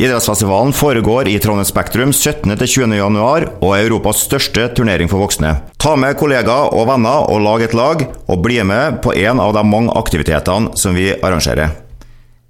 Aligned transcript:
Idrettsfestivalen 0.00 0.72
foregår 0.72 1.28
i 1.28 1.38
Trondheim 1.38 1.64
Spektrum 1.68 2.10
17.-20. 2.10 2.94
januar 2.96 3.44
og 3.60 3.74
er 3.76 3.82
Europas 3.82 4.22
største 4.24 4.70
turnering 4.72 5.10
for 5.12 5.20
voksne. 5.20 5.50
Ta 5.76 5.92
med 6.00 6.16
kollegaer 6.16 6.72
og 6.72 6.86
venner 6.88 7.26
og 7.28 7.42
lag 7.44 7.66
et 7.66 7.74
lag, 7.76 8.06
og 8.24 8.40
bli 8.40 8.62
med 8.64 9.02
på 9.04 9.12
en 9.12 9.42
av 9.44 9.52
de 9.52 9.64
mange 9.68 9.92
aktivitetene 10.00 10.72
som 10.80 10.96
vi 10.96 11.10
arrangerer. 11.12 11.76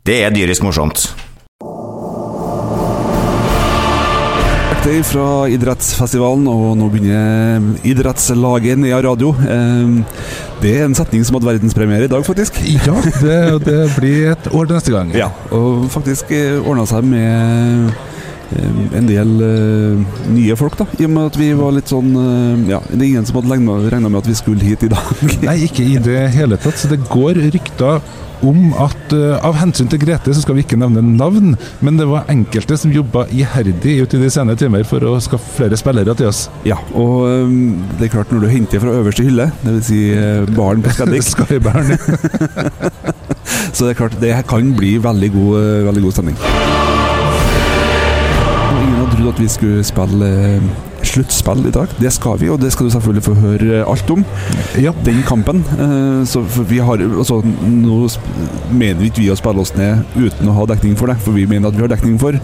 Det 0.07 0.21
er 0.23 0.31
dyrisk 0.31 0.63
morsomt. 0.63 1.09
Direkte 4.81 5.05
fra 5.13 5.25
idrettsfestivalen, 5.53 6.47
og 6.49 6.71
nå 6.81 6.87
begynner 6.89 7.67
idrettslaget 7.85 8.79
Nea 8.81 8.97
Radio. 9.05 9.35
Eh, 9.45 9.99
Det 10.63 10.71
er 10.79 10.87
en 10.87 10.95
setning 10.97 11.21
som 11.25 11.37
hadde 11.37 11.51
verdenspremiere 11.51 12.05
i 12.05 12.09
dag, 12.09 12.25
faktisk. 12.25 12.57
Ja, 12.87 12.95
det, 13.05 13.65
det 13.67 13.77
blir 13.99 14.31
et 14.33 14.49
år 14.49 14.65
til 14.71 14.77
neste 14.79 14.93
gang. 14.95 15.13
Ja, 15.13 15.29
og 15.53 15.85
faktisk 15.93 16.33
ordna 16.65 16.87
seg 16.89 17.05
med 17.05 17.91
eh, 17.93 18.10
en 18.57 19.07
del 19.09 19.35
uh, 19.43 20.23
nye 20.35 20.57
folk, 20.59 20.79
da. 20.81 20.87
I 20.99 21.07
og 21.07 21.13
med 21.15 21.29
at 21.31 21.39
vi 21.39 21.51
var 21.59 21.75
litt 21.77 21.91
sånn 21.91 22.11
uh, 22.17 22.71
Ja, 22.71 22.81
det 22.89 22.99
er 22.99 23.07
ingen 23.11 23.29
som 23.29 23.41
hadde 23.41 23.61
regna 23.93 24.09
med 24.09 24.23
at 24.23 24.31
vi 24.31 24.39
skulle 24.39 24.67
hit 24.67 24.87
i 24.87 24.91
dag. 24.93 25.13
Nei, 25.49 25.61
ikke 25.69 25.87
i 25.87 26.01
det 26.03 26.25
hele 26.35 26.59
tatt. 26.61 26.81
Så 26.81 26.91
det 26.91 27.03
går 27.11 27.39
rykter 27.51 28.01
om 28.47 28.71
at 28.81 29.13
uh, 29.13 29.37
av 29.45 29.59
hensyn 29.61 29.91
til 29.93 30.01
Grete 30.01 30.33
så 30.35 30.43
skal 30.43 30.57
vi 30.57 30.65
ikke 30.65 30.79
nevne 30.81 31.03
navn, 31.05 31.55
men 31.85 32.01
det 32.01 32.09
var 32.09 32.29
enkelte 32.33 32.79
som 32.81 32.95
jobba 32.95 33.27
iherdig 33.37 33.99
ut 34.01 34.17
i 34.17 34.23
de 34.23 34.31
sene 34.33 34.57
timer 34.59 34.87
for 34.89 35.05
å 35.05 35.19
skaffe 35.23 35.59
flere 35.59 35.79
spillere 35.79 36.17
til 36.17 36.31
oss. 36.31 36.47
Ja, 36.69 36.81
og 36.97 37.27
um, 37.29 37.85
det 37.99 38.09
er 38.09 38.15
klart 38.17 38.33
når 38.33 38.47
du 38.47 38.53
henter 38.53 38.83
fra 38.83 38.97
øverste 39.03 39.27
hylle, 39.29 39.51
dvs. 39.63 39.91
Si, 39.91 40.03
uh, 40.17 40.49
baren 40.57 40.85
på 40.85 40.95
Skeddik 40.97 41.27
Skybæren. 41.31 41.95
Så 43.75 43.85
det 43.85 43.91
er 43.91 43.99
klart, 44.01 44.21
det 44.21 44.35
kan 44.49 44.75
bli 44.77 44.97
veldig 45.03 45.33
god, 45.33 45.59
eh, 45.61 45.87
veldig 45.87 46.03
god 46.03 46.13
stemning. 46.13 46.39
At 49.33 49.41
vi 49.41 49.49
skulle 49.51 49.83
spille 49.87 50.29
eh, 50.29 50.71
sluttspill 51.07 51.63
i 51.67 51.73
dag. 51.73 51.89
Det 52.01 52.11
skal 52.13 52.37
vi, 52.41 52.51
og 52.53 52.59
det 52.61 52.73
skal 52.75 52.87
du 52.87 52.93
selvfølgelig 52.93 53.23
få 53.25 53.35
høre 53.41 53.79
alt 53.89 54.11
om. 54.13 54.25
Ja. 54.79 54.93
Den 55.07 55.23
kampen. 55.27 55.63
eh, 55.79 56.25
Så 56.29 56.43
vi 56.69 56.79
har, 56.85 57.01
altså, 57.01 57.41
nå 57.65 58.01
mener 58.71 59.01
vi 59.01 59.09
ikke 59.09 59.23
vi 59.25 59.31
å 59.33 59.39
spille 59.39 59.63
oss 59.65 59.73
ned 59.79 60.05
uten 60.17 60.49
å 60.51 60.57
ha 60.59 60.67
dekning 60.75 60.97
for 61.01 61.09
det, 61.11 61.17
for 61.25 61.33
vi 61.37 61.47
mener 61.49 61.69
at 61.71 61.79
vi 61.79 61.87
har 61.87 61.93
dekning 61.95 62.19
for 62.21 62.37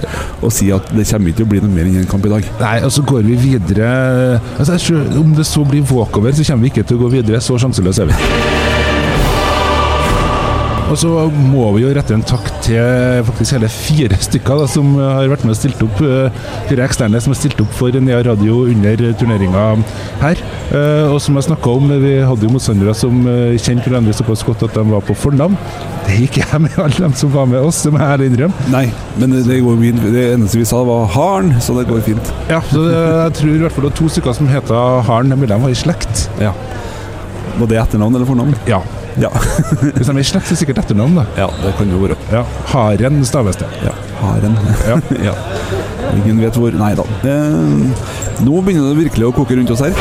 å 0.42 0.50
si 0.52 0.70
at 0.72 0.88
det 0.96 1.04
kommer 1.10 1.28
ikke 1.30 1.42
til 1.42 1.46
å 1.48 1.52
bli 1.52 1.60
noe 1.64 1.74
mer 1.76 1.86
enn 1.90 2.00
en 2.02 2.08
kamp 2.10 2.24
i 2.26 2.32
dag. 2.32 2.48
Nei, 2.62 2.76
og 2.86 2.92
så 2.96 3.04
går 3.06 3.22
vi 3.28 3.36
videre 3.36 3.90
altså, 4.58 4.78
Om 5.20 5.34
det 5.36 5.46
så 5.46 5.64
blir 5.68 5.84
walkover, 5.90 6.32
så 6.32 6.44
kommer 6.48 6.66
vi 6.68 6.72
ikke 6.74 6.86
til 6.88 6.96
å 6.96 7.04
gå 7.06 7.12
videre. 7.18 7.40
Så 7.44 7.58
sjanseløse 7.60 8.06
er 8.06 8.14
vi. 8.14 8.55
Og 10.86 10.94
så 11.00 11.08
må 11.34 11.64
vi 11.74 11.80
jo 11.82 11.88
rette 11.96 12.14
en 12.14 12.22
takk 12.22 12.46
til 12.62 13.24
faktisk 13.26 13.56
hele 13.56 13.68
fire 13.74 14.18
stykker 14.22 14.60
da, 14.60 14.66
som 14.70 14.92
har 15.00 15.26
vært 15.32 15.42
med 15.42 15.56
og 15.56 15.58
stilt 15.58 15.80
opp. 15.82 15.98
eh, 16.06 16.36
Fire 16.68 16.84
eksterne 16.86 17.18
som 17.22 17.32
har 17.34 17.38
stilt 17.40 17.58
opp 17.64 17.72
for 17.74 17.90
Nea 17.98 18.20
Radio 18.22 18.60
under 18.70 19.02
turneringa 19.18 19.64
her. 20.20 20.38
Eh, 20.70 21.10
Og 21.10 21.18
som 21.20 21.34
jeg 21.34 21.48
snakka 21.48 21.72
om, 21.74 21.88
vi 22.02 22.12
hadde 22.22 22.46
jo 22.46 22.52
motstandere 22.54 22.94
som 22.94 23.18
eh, 23.26 23.56
kjente 23.58 23.90
hverandre 23.90 24.14
såpass 24.14 24.44
godt 24.46 24.62
at 24.68 24.74
de 24.78 24.84
var 24.92 25.02
på 25.02 25.16
fornavn. 25.18 25.56
Det 26.06 26.20
gikk 26.20 26.38
jeg 26.44 26.60
med 26.62 26.78
alle 26.84 27.02
dem 27.08 27.16
som 27.18 27.32
var 27.34 27.48
med 27.50 27.66
oss, 27.66 27.82
det 27.82 27.90
må 27.92 27.98
jeg 27.98 28.12
ærlig 28.14 28.28
innrømme. 28.30 28.66
Nei, 28.70 28.84
men 29.18 29.34
det, 29.42 29.58
går 29.66 29.80
min, 29.82 29.98
Det 30.14 30.26
eneste 30.36 30.60
vi 30.62 30.68
sa, 30.70 30.84
var 30.86 31.08
Haren, 31.16 31.50
så 31.60 31.74
det 31.80 31.88
går 31.90 32.04
fint. 32.06 32.30
Ja, 32.52 32.60
så 32.70 32.84
det, 32.86 32.94
jeg 32.94 33.34
tror 33.40 33.56
i 33.56 33.64
hvert 33.64 33.74
fall 33.74 33.88
det 33.88 33.90
var 33.90 33.98
to 34.04 34.12
stykker 34.14 34.38
som 34.38 34.46
heter 34.54 35.02
Haren, 35.10 35.34
de 35.34 35.50
var 35.50 35.66
i 35.66 35.74
slekt. 35.82 36.28
Ja. 36.38 36.54
Var 37.58 37.66
det 37.74 37.82
etternavn 37.82 38.14
eller 38.14 38.28
fornavn? 38.30 38.54
Ja. 38.70 38.84
Ja. 39.20 39.30
Hvis 39.96 40.08
de 40.08 40.12
er 40.12 40.20
i 40.20 40.26
slekt, 40.26 40.46
så 40.48 40.52
er 40.52 40.56
det 40.56 40.60
sikkert 40.60 40.80
etternavn, 40.82 41.16
da. 41.20 41.24
ja, 41.40 41.48
det 41.62 41.72
kan 41.78 41.88
jo 41.92 42.02
være. 42.02 42.16
Ja. 42.32 42.42
Haren 42.72 43.22
staves 43.28 43.56
det. 43.60 43.68
Ja, 43.86 43.94
Haren. 44.20 44.56
Ja. 44.88 44.98
ja. 45.30 45.36
Ingen 46.16 46.42
vet 46.44 46.58
hvor 46.60 46.74
Nei 46.76 46.92
da. 46.98 47.06
Eh, 47.24 48.42
nå 48.44 48.60
begynner 48.64 48.92
det 48.92 49.06
virkelig 49.06 49.30
å 49.30 49.34
koke 49.36 49.56
rundt 49.56 49.72
oss 49.72 49.84
her. 49.84 49.96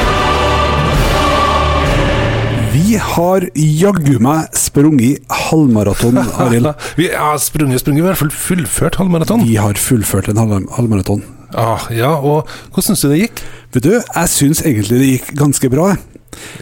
Vi 2.76 2.98
har 3.00 3.46
jaggu 3.56 4.18
meg 4.24 4.52
sprunget 4.60 5.24
halvmaraton, 5.48 6.20
Arild. 6.44 6.74
Vi 7.00 7.08
har 7.14 7.40
sprunget, 7.42 7.82
sprunget, 7.82 8.04
i 8.04 8.08
hvert 8.10 8.20
fall 8.20 8.34
fullført 8.36 9.00
halvmaraton. 9.00 9.46
Vi 9.48 9.56
har 9.60 9.80
fullført 9.80 10.28
en 10.32 10.44
halv 10.44 10.68
halvmaraton. 10.76 11.24
Ah, 11.56 11.88
ja, 11.96 12.12
og 12.20 12.50
hvordan 12.74 12.90
syns 12.92 13.06
du 13.06 13.08
det 13.14 13.22
gikk? 13.24 13.46
Vet 13.78 13.88
du, 13.88 13.94
jeg 13.96 14.34
syns 14.34 14.64
egentlig 14.66 15.00
det 15.00 15.12
gikk 15.14 15.32
ganske 15.40 15.72
bra. 15.72 15.94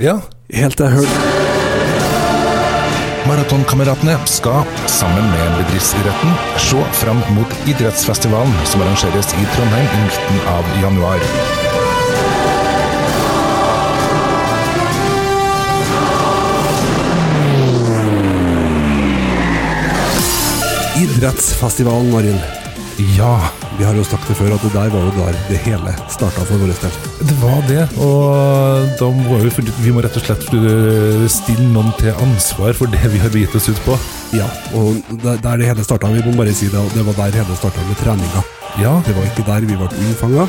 Ja, 0.01 0.19
Helt 0.53 0.77
til 0.77 0.85
jeg 0.85 0.99
hørte 0.99 1.42
Maratonkameratene 3.23 4.17
skal, 4.27 4.65
sammen 4.91 5.23
med 5.31 5.53
bedriftsidretten, 5.61 6.33
se 6.59 6.81
fram 6.99 7.21
mot 7.31 7.53
idrettsfestivalen 7.71 8.51
som 8.67 8.83
arrangeres 8.83 9.31
i 9.39 9.45
Trondheim 9.55 9.87
i 9.87 10.01
midten 10.03 10.41
av 10.51 10.67
januar. 10.81 11.23
Idrettsfestivalen, 20.99 22.15
Arild. 22.19 22.43
Ja, 23.17 23.37
Vi 23.77 23.85
har 23.87 23.95
jo 23.97 24.03
sagt 24.05 24.27
det 24.29 24.35
før 24.37 24.53
at 24.53 24.61
det 24.61 24.71
der 24.75 24.91
var 24.93 25.05
jo 25.07 25.11
der 25.17 25.37
det 25.49 25.57
hele 25.65 25.93
starta 26.13 26.43
for 26.45 26.61
vår 26.61 26.73
del. 26.73 26.97
det 27.29 27.37
var 27.41 27.61
det. 27.67 27.83
Og 28.05 28.89
da 28.99 29.07
må 29.09 29.39
vi, 29.41 29.49
vi 29.81 29.93
må 29.95 30.03
rett 30.05 30.17
og 30.19 30.25
slett 30.27 30.45
eh, 30.53 31.23
stille 31.31 31.65
noen 31.73 31.89
til 31.97 32.13
ansvar 32.21 32.75
for 32.77 32.91
det 32.93 33.01
vi 33.13 33.21
har 33.23 33.33
begitt 33.33 33.55
oss 33.57 33.69
ut 33.71 33.81
på. 33.87 33.97
Ja, 34.37 34.45
og 34.77 34.99
der 35.23 35.57
det 35.57 35.71
hele 35.71 35.85
starta, 35.85 36.11
vi 36.13 36.21
må 36.25 36.35
bare 36.37 36.53
si 36.53 36.69
det, 36.73 36.83
det 36.93 37.05
var 37.07 37.17
der 37.23 37.39
hele 37.41 37.57
starta 37.57 37.81
med 37.89 37.97
treninga. 38.01 38.43
Ja, 38.81 38.93
Det 39.05 39.13
var 39.13 39.25
ikke 39.29 39.43
der 39.45 39.65
vi 39.69 39.75
ble 39.77 39.85
unnfanga. 39.85 40.47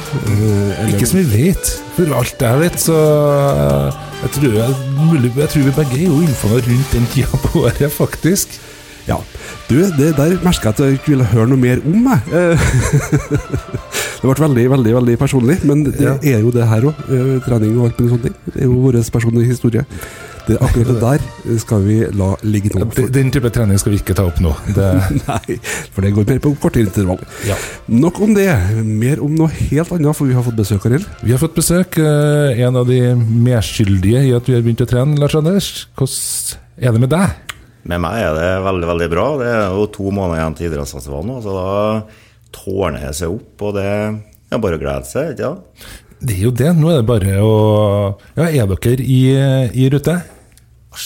Ikke 0.89 1.09
som 1.09 1.19
vi 1.21 1.25
vet. 1.49 1.73
For 1.97 2.15
alt 2.17 2.41
jeg 2.41 2.61
vet, 2.63 2.79
så 2.81 2.95
eh, 3.01 3.99
jeg 4.25 4.31
tror, 4.37 4.55
jeg, 4.61 5.33
jeg 5.37 5.49
tror 5.53 5.67
vi 5.67 5.75
begge 5.81 5.99
er 5.99 6.07
jo 6.09 6.21
unnfanga 6.23 6.63
rundt 6.69 6.95
den 6.97 7.11
tida 7.13 7.41
på 7.45 7.67
året, 7.67 7.93
faktisk. 7.93 8.57
Ja. 9.09 9.19
Du, 9.69 9.77
det 9.99 10.15
der 10.17 10.37
merka 10.45 10.71
jeg 10.71 10.75
at 10.75 10.79
jeg 10.81 10.99
ikke 10.99 11.13
ville 11.15 11.25
høre 11.29 11.49
noe 11.51 11.61
mer 11.61 11.81
om, 11.85 12.07
jeg. 12.09 12.21
Eh, 12.33 12.69
det 14.21 14.29
ble 14.31 14.37
veldig, 14.47 14.67
veldig 14.75 14.95
veldig 14.99 15.17
personlig, 15.21 15.59
men 15.69 15.83
det 15.85 15.97
Ja. 16.01 16.15
er 16.37 16.41
jo 16.45 16.51
det 16.55 16.67
her 16.69 16.87
òg. 16.89 17.03
Trening 17.45 17.75
og 17.79 17.91
alt 17.91 17.99
mulig 18.01 18.13
sånne 18.15 18.23
ting. 18.31 18.37
Det 18.55 18.63
er 18.63 18.65
jo 18.71 18.79
vår 18.85 19.01
personlige 19.13 19.51
historie. 19.53 19.85
Det, 20.45 20.59
akkurat 20.61 20.89
det 20.93 21.01
der 21.01 21.59
skal 21.59 21.81
vi 21.87 21.95
la 22.13 22.35
ligge 22.45 22.69
nå. 22.75 22.85
Den, 22.93 23.07
den 23.13 23.31
type 23.33 23.49
trening 23.53 23.79
skal 23.81 23.95
vi 23.95 24.01
ikke 24.03 24.13
ta 24.17 24.27
opp 24.29 24.41
nå. 24.45 24.53
Det, 24.77 24.89
Nei, 25.25 25.57
for 25.93 26.05
det 26.05 26.13
går 26.17 26.27
mer 26.29 26.41
på 26.45 26.53
kortere 26.61 26.85
intervall. 26.85 27.21
ja. 27.49 27.57
Nok 27.89 28.21
om 28.27 28.35
det. 28.37 28.49
Mer 28.85 29.23
om 29.25 29.33
noe 29.37 29.49
helt 29.49 29.93
annet, 29.97 30.17
for 30.17 30.29
vi 30.29 30.37
har 30.37 30.45
fått 30.45 30.57
besøk, 30.61 30.85
Arild. 30.89 31.07
Vi 31.25 31.33
har 31.33 31.41
fått 31.41 31.57
besøk. 31.57 31.97
eh, 32.01 32.61
En 32.65 32.77
av 32.77 32.87
de 32.89 33.01
medskyldige 33.17 34.25
i 34.29 34.35
at 34.37 34.45
vi 34.49 34.55
har 34.57 34.63
begynt 34.65 34.85
å 34.85 34.89
trene, 34.89 35.17
Lars 35.21 35.35
Anders. 35.37 35.87
Hvordan 35.97 36.61
er 36.85 36.93
det 36.93 37.01
med 37.01 37.11
deg? 37.17 37.41
Med 37.85 38.01
meg 38.01 38.21
er 38.25 38.37
det 38.39 38.51
veldig, 38.65 38.87
veldig 38.89 39.09
bra. 39.13 39.25
Det 39.41 39.49
er 39.51 39.75
jo 39.77 39.89
to 39.93 40.09
måneder 40.15 40.41
igjen 40.41 40.57
til 40.59 40.71
idrettsfestivalen 40.71 41.35
nå, 41.35 41.41
så 41.45 41.57
da 41.57 41.73
tårner 42.55 43.09
det 43.09 43.17
seg 43.19 43.35
opp, 43.35 43.65
og 43.67 43.75
det 43.77 43.89
er 43.91 44.63
bare 44.63 44.79
å 44.79 44.81
glede 44.81 45.09
seg, 45.11 45.35
ikke 45.35 45.51
sant? 45.51 45.91
Det 46.25 46.37
er 46.39 46.45
jo 46.47 46.55
det. 46.57 46.71
Nå 46.79 46.93
er 46.93 47.03
det 47.03 47.09
bare 47.09 47.35
å 47.45 47.57
Ja, 48.39 48.47
er 48.47 48.71
dere 48.71 48.95
i, 49.03 49.21
i 49.77 49.89
rute? 49.93 50.15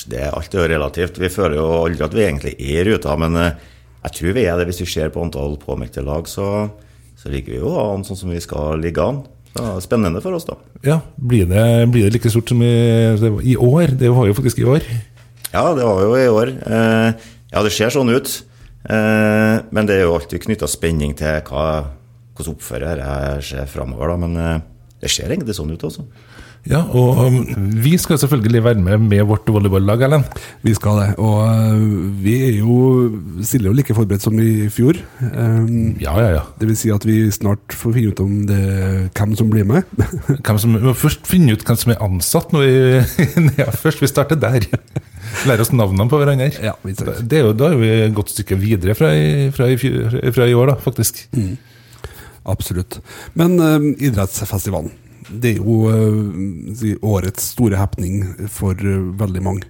Det 0.07 0.21
er 0.21 0.35
alltid 0.37 0.61
jo 0.61 0.69
relativt. 0.69 1.19
Vi 1.19 1.31
føler 1.33 1.57
jo 1.59 1.67
aldri 1.81 2.05
at 2.05 2.15
vi 2.15 2.27
egentlig 2.27 2.55
er 2.61 2.83
i 2.83 2.93
ruta, 2.93 3.17
men 3.19 3.39
eh, 3.41 3.57
jeg 4.05 4.15
tror 4.19 4.37
vi 4.37 4.45
er 4.45 4.61
det. 4.61 4.69
Hvis 4.69 4.83
vi 4.85 4.91
ser 4.93 5.11
på 5.15 5.25
antall 5.25 5.57
påmeldte 5.63 6.05
lag, 6.05 6.29
så, 6.31 6.69
så 7.19 7.33
ligger 7.33 7.57
vi 7.57 7.63
jo 7.63 7.73
an 7.81 8.05
sånn 8.07 8.21
som 8.21 8.31
vi 8.31 8.43
skal 8.45 8.79
ligge 8.85 9.03
an. 9.03 9.23
Så 9.49 9.65
det 9.65 9.71
er 9.73 9.87
spennende 9.87 10.21
for 10.23 10.37
oss, 10.37 10.47
da. 10.47 10.59
Ja, 10.85 11.01
Blir 11.17 11.49
det, 11.51 11.65
blir 11.91 12.07
det 12.07 12.13
like 12.19 12.31
stort 12.31 12.53
som 12.53 12.61
i, 12.63 12.75
i 13.49 13.57
år? 13.57 13.97
Det 13.99 14.13
var 14.13 14.29
jo 14.29 14.37
faktisk 14.37 14.61
i 14.61 14.69
år. 14.77 14.85
Ja, 15.53 15.65
det 15.75 15.85
var 15.87 16.03
jo 16.05 16.17
i 16.19 16.29
år. 16.29 16.53
Eh, 16.67 17.29
ja, 17.53 17.63
det 17.65 17.73
ser 17.75 17.93
sånn 17.95 18.13
ut. 18.13 18.33
Eh, 18.89 19.55
men 19.75 19.89
det 19.89 19.99
er 19.99 20.07
jo 20.07 20.17
alltid 20.19 20.45
knytta 20.45 20.69
spenning 20.71 21.15
til 21.19 21.41
hva, 21.49 21.69
hvordan 22.37 22.57
oppfører 22.57 23.05
jeg 23.05 23.47
seg 23.53 23.71
framover, 23.73 24.13
da. 24.13 24.19
Men 24.27 24.43
eh, 24.43 24.67
det 25.03 25.13
ser 25.13 25.33
egentlig 25.33 25.57
sånn 25.59 25.73
ut, 25.73 25.87
altså. 25.89 26.07
Ja, 26.69 26.83
og 26.93 27.21
um, 27.23 27.37
vi 27.81 27.95
skal 27.97 28.19
selvfølgelig 28.21 28.61
være 28.65 28.83
med 28.83 29.05
med 29.09 29.23
vårt 29.31 29.47
volleyballag, 29.49 30.03
Erlend. 30.05 30.41
Vi 30.67 30.75
skal 30.77 30.99
det. 31.01 31.07
Og 31.23 32.19
vi 32.21 32.35
er 32.49 32.59
jo 32.59 32.75
stiller 33.47 33.71
jo 33.71 33.77
like 33.79 33.95
forberedt 33.97 34.27
som 34.27 34.37
i 34.43 34.67
fjor. 34.73 34.99
Um, 35.23 35.95
Ja, 36.03 36.13
ja, 36.21 36.29
ja. 36.35 36.43
det 36.61 36.69
vil 36.69 36.77
si 36.77 36.91
at 36.93 37.07
vi 37.09 37.31
snart 37.33 37.73
får 37.73 37.95
finne 37.95 38.13
ut 38.13 38.21
om 38.21 38.35
det, 38.51 38.61
hvem 39.17 39.37
som 39.39 39.49
blir 39.53 39.65
med. 39.69 39.87
Hvem 40.45 40.59
som, 40.61 40.75
vi 40.77 40.91
må 40.91 40.97
først 40.99 41.25
finne 41.31 41.55
ut 41.55 41.65
hvem 41.65 41.79
som 41.79 41.95
er 41.95 42.05
ansatt 42.05 42.53
nå 42.53 42.65
i, 42.67 42.77
NEA 43.49 43.71
først. 43.73 44.03
Vi 44.05 44.11
starter 44.11 44.37
der. 44.37 44.69
Lære 45.49 45.65
oss 45.65 45.73
navnene 45.75 46.09
på 46.11 46.19
hverandre. 46.21 46.49
Ja, 46.63 46.75
det 46.85 47.39
er 47.41 47.45
jo, 47.47 47.53
da 47.57 47.71
er 47.73 47.79
vi 47.81 47.91
et 48.09 48.15
godt 48.17 48.33
stykke 48.35 48.59
videre 48.61 48.95
fra 48.99 49.11
i, 49.17 49.49
fra 49.55 49.69
i, 49.71 49.77
fjor- 49.81 50.19
fra 50.35 50.47
i 50.49 50.55
år, 50.57 50.73
da, 50.73 50.77
faktisk. 50.83 51.25
Absolutt. 52.49 52.99
Men 53.39 53.59
uh, 53.61 53.77
idrettsfestivalen. 53.99 54.93
Det 55.29 55.55
er 55.55 55.59
jo 55.61 55.79
uh, 55.93 56.75
si, 56.79 56.95
årets 57.05 57.51
store 57.55 57.77
happening 57.81 58.23
for 58.53 58.79
uh, 58.81 59.11
veldig 59.21 59.43
mange. 59.45 59.69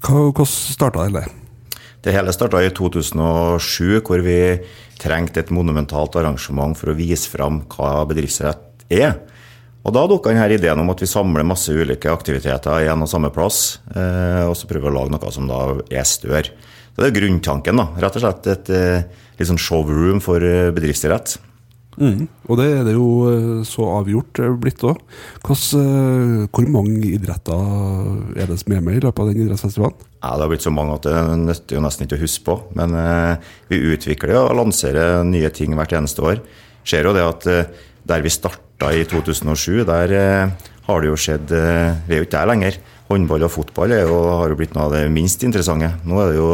Hva- 0.00 0.28
Hvordan 0.30 0.50
starta 0.52 1.08
det? 1.16 1.24
Det 2.00 2.14
hele 2.16 2.32
starta 2.32 2.62
i 2.64 2.70
2007, 2.72 3.98
hvor 4.06 4.22
vi 4.24 4.38
trengte 5.00 5.42
et 5.42 5.50
monumentalt 5.52 6.14
arrangement 6.16 6.78
for 6.78 6.92
å 6.92 6.96
vise 6.96 7.28
fram 7.28 7.62
hva 7.74 8.06
bedriftsrett 8.08 8.86
er. 8.92 9.18
Og 9.80 9.94
Da 9.96 10.02
dukka 10.06 10.32
denne 10.34 10.48
ideen 10.52 10.80
om 10.82 10.90
at 10.92 11.00
vi 11.00 11.08
samler 11.08 11.46
masse 11.46 11.72
ulike 11.72 12.10
aktiviteter 12.12 12.84
i 12.84 12.88
en 12.92 13.06
og 13.06 13.08
samme 13.08 13.30
plass, 13.32 13.80
eh, 13.94 14.44
og 14.44 14.56
så 14.58 14.68
prøver 14.68 14.88
vi 14.88 14.92
å 14.92 14.96
lage 14.98 15.14
noe 15.14 15.32
som 15.32 15.48
da 15.48 15.60
er 15.88 16.04
større. 16.04 16.52
Så 16.92 17.00
Det 17.00 17.08
er 17.08 17.20
grunntanken. 17.20 17.76
da, 17.76 17.86
Rett 17.96 18.16
og 18.16 18.22
slett 18.22 18.46
et 18.46 18.70
eh, 18.70 19.02
litt 19.38 19.48
sånn 19.48 19.58
showroom 19.58 20.20
for 20.20 20.36
eh, 20.44 20.70
bedriftsidrett. 20.70 21.38
Mm. 22.00 22.28
Og 22.48 22.56
det 22.56 22.66
er 22.78 22.84
det 22.86 22.94
jo 22.94 23.64
så 23.66 23.84
avgjort 23.98 24.38
blitt 24.60 24.80
òg. 24.86 25.00
Hvor 25.44 26.68
mange 26.70 27.10
idretter 27.10 28.38
er 28.40 28.46
det 28.48 28.58
som 28.60 28.72
er 28.72 28.80
med 28.84 29.00
i 29.00 29.02
løpet 29.04 29.20
av 29.20 29.28
den 29.28 29.42
idrettsfestivalen? 29.42 29.96
Ja, 30.22 30.36
Det 30.36 30.44
har 30.44 30.48
blitt 30.52 30.64
så 30.64 30.72
mange 30.72 30.94
at 30.96 31.02
det 31.08 31.16
nytter 31.40 31.76
jo 31.76 31.84
nesten 31.84 32.06
ikke 32.06 32.16
å 32.20 32.24
huske 32.24 32.44
på. 32.44 32.56
Men 32.76 32.94
eh, 32.94 33.36
vi 33.68 33.80
utvikler 33.94 34.36
og 34.44 34.56
lanserer 34.60 35.24
nye 35.24 35.50
ting 35.50 35.74
hvert 35.76 35.92
eneste 35.96 36.24
år. 36.24 36.42
Ser 36.84 37.04
jo 37.08 37.12
det 37.16 37.24
at 37.24 37.46
eh, 37.48 37.64
der 38.06 38.22
vi 38.24 38.32
starta 38.80 38.96
i 38.96 39.04
2007, 39.04 39.84
der 39.84 40.12
eh, 40.16 40.50
har 40.86 41.00
det 41.02 41.08
jo 41.10 41.16
skjedd 41.18 41.52
eh, 41.52 41.92
Vi 42.06 42.14
er 42.14 42.20
jo 42.22 42.24
ikke 42.24 42.38
der 42.38 42.48
lenger. 42.48 42.78
Håndball 43.10 43.44
og 43.44 43.52
fotball 43.52 43.92
jo, 43.92 44.16
har 44.38 44.48
jo 44.48 44.56
blitt 44.56 44.72
noe 44.74 44.86
av 44.86 44.94
det 44.94 45.10
minst 45.12 45.42
interessante. 45.44 45.90
Nå 46.04 46.20
er 46.22 46.30
det 46.30 46.38
jo 46.38 46.48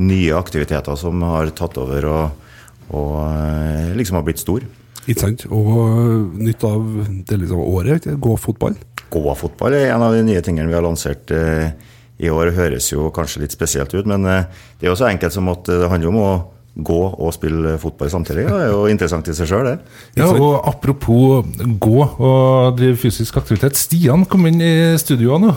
nye 0.00 0.34
aktiviteter 0.34 0.96
som 0.98 1.22
har 1.22 1.52
tatt 1.54 1.78
over 1.78 2.08
og, 2.10 2.48
og 2.90 3.14
eh, 3.22 3.92
liksom 3.94 4.18
har 4.18 4.26
blitt 4.26 4.42
stor. 4.42 4.66
Ikke 5.06 5.20
sant. 5.20 5.46
Og 5.46 6.34
nytt 6.40 6.64
av 6.66 6.82
det 7.28 7.38
liksom 7.38 7.62
året, 7.62 8.08
gå-fotball. 8.18 8.74
Gåfotball 9.10 9.76
er 9.78 9.92
en 9.92 10.06
av 10.08 10.16
de 10.16 10.24
nye 10.26 10.42
tingene 10.42 10.70
vi 10.70 10.74
har 10.74 10.86
lansert 10.86 11.30
i 11.30 12.30
år. 12.30 12.50
Høres 12.56 12.90
jo 12.90 13.12
kanskje 13.14 13.44
litt 13.44 13.54
spesielt 13.54 13.94
ut, 13.94 14.10
men 14.10 14.26
det 14.26 14.88
er 14.88 14.90
jo 14.90 14.98
så 14.98 15.06
enkelt 15.10 15.34
som 15.34 15.50
at 15.54 15.70
det 15.70 15.86
handler 15.92 16.10
om 16.10 16.20
å 16.24 16.32
gå 16.76 16.98
og 17.18 17.32
spille 17.34 17.76
fotball 17.82 18.10
samtidig. 18.12 18.46
Det 18.46 18.60
er 18.62 18.70
jo 18.70 18.84
interessant 18.90 19.28
i 19.28 19.34
seg 19.34 19.48
sjøl, 19.50 19.66
det. 19.72 19.78
Ja, 20.20 20.28
og 20.30 20.60
apropos 20.70 21.44
gå 21.82 22.00
og 22.06 22.76
drive 22.78 22.96
fysisk 23.00 23.36
aktivitet. 23.40 23.76
Stian 23.76 24.24
kom 24.30 24.46
inn 24.46 24.60
i 24.62 24.74
studioet 25.00 25.42
nå. 25.42 25.54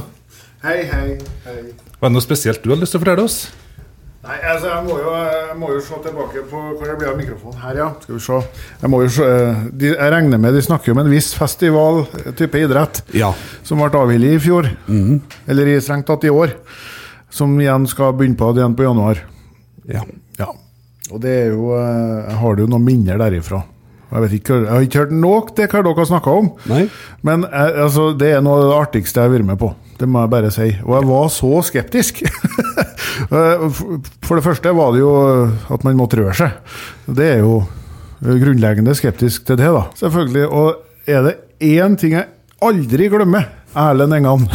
Hei, 0.64 0.80
hei, 0.90 1.10
hei. 1.46 1.60
Var 2.00 2.10
det 2.10 2.16
noe 2.16 2.24
spesielt 2.26 2.64
du 2.64 2.72
hadde 2.72 2.84
lyst 2.84 2.96
til 2.96 3.02
å 3.02 3.04
fortelle 3.06 3.28
oss? 3.28 3.38
Nei, 4.24 4.38
altså, 4.48 4.70
jeg 4.72 4.84
må, 4.88 4.96
jo, 5.04 5.14
jeg 5.20 5.56
må 5.60 5.70
jo 5.74 5.80
se 5.84 5.98
tilbake 6.06 6.44
på 6.48 6.60
hvor 6.80 6.88
det 6.88 6.94
blir 7.02 7.10
av 7.12 7.18
mikrofonen. 7.20 7.58
Her, 7.60 7.80
ja. 7.82 7.88
Skal 8.06 8.16
vi 8.16 8.22
se. 8.24 8.38
Jeg, 8.80 8.92
må 8.94 9.02
jo 9.04 9.10
se, 9.12 9.26
eh, 9.28 9.64
de, 9.82 9.90
jeg 9.92 10.14
regner 10.14 10.40
med 10.40 10.56
de 10.56 10.62
snakker 10.64 10.94
om 10.96 11.02
en 11.04 11.10
viss 11.12 11.34
festival, 11.36 12.06
type 12.40 12.62
idrett, 12.64 13.02
Ja. 13.20 13.34
som 13.68 13.84
ble 13.84 13.90
avholdt 13.92 14.30
i 14.30 14.38
fjor. 14.40 14.70
Eller 15.44 15.74
i 15.74 15.80
strengt 15.84 16.08
tatt 16.08 16.24
i 16.24 16.32
år. 16.32 16.56
Som 17.34 17.58
igjen 17.60 17.84
skal 17.92 18.16
begynne 18.16 18.40
på 18.40 18.54
igjen 18.56 18.76
på 18.80 18.88
januar. 18.88 19.26
ja. 19.92 20.06
Og 21.14 21.22
det 21.22 21.34
er 21.44 21.54
jo 21.54 21.70
eh, 21.78 22.26
Jeg 22.32 22.40
har 22.42 22.60
jo 22.64 22.68
noen 22.72 22.86
minner 22.88 23.22
derifra. 23.22 23.62
Jeg, 24.14 24.22
vet 24.22 24.34
ikke, 24.38 24.58
jeg 24.62 24.70
har 24.70 24.84
ikke 24.86 25.00
hørt 25.04 25.14
noe 25.18 25.40
til 25.58 25.70
hva 25.72 25.80
dere 25.86 25.98
har 25.98 26.10
snakka 26.10 26.34
om. 26.42 26.50
Nei. 26.70 26.84
Men 27.26 27.46
eh, 27.50 27.80
altså, 27.86 28.12
det 28.18 28.34
er 28.36 28.44
noe 28.46 28.60
av 28.60 28.68
det 28.68 28.80
artigste 28.82 29.22
jeg 29.22 29.30
har 29.30 29.36
vært 29.38 29.48
med 29.50 29.62
på. 29.62 29.72
Det 29.98 30.10
må 30.10 30.24
jeg 30.24 30.34
bare 30.34 30.52
si. 30.54 30.68
Og 30.84 30.96
jeg 30.98 31.10
var 31.14 31.32
så 31.40 31.54
skeptisk. 31.70 32.24
Eh, 33.30 33.62
For 34.26 34.40
det 34.40 34.42
første 34.44 34.72
var 34.74 34.90
det 34.96 35.04
jo 35.04 35.12
at 35.72 35.84
man 35.86 35.96
måtte 36.00 36.18
røre 36.18 36.34
seg. 36.34 36.56
Det 37.06 37.28
er 37.36 37.44
jo 37.44 37.60
grunnleggende 38.26 38.96
skeptisk 38.98 39.46
til 39.46 39.60
det, 39.60 39.70
da. 39.70 39.84
Selvfølgelig. 40.00 40.48
Og 40.50 41.12
er 41.14 41.22
det 41.28 41.34
én 41.62 41.94
ting 42.02 42.16
jeg 42.18 42.26
aldri 42.66 43.12
glemmer, 43.14 43.46
Erlend 43.78 44.18
Engan. 44.18 44.48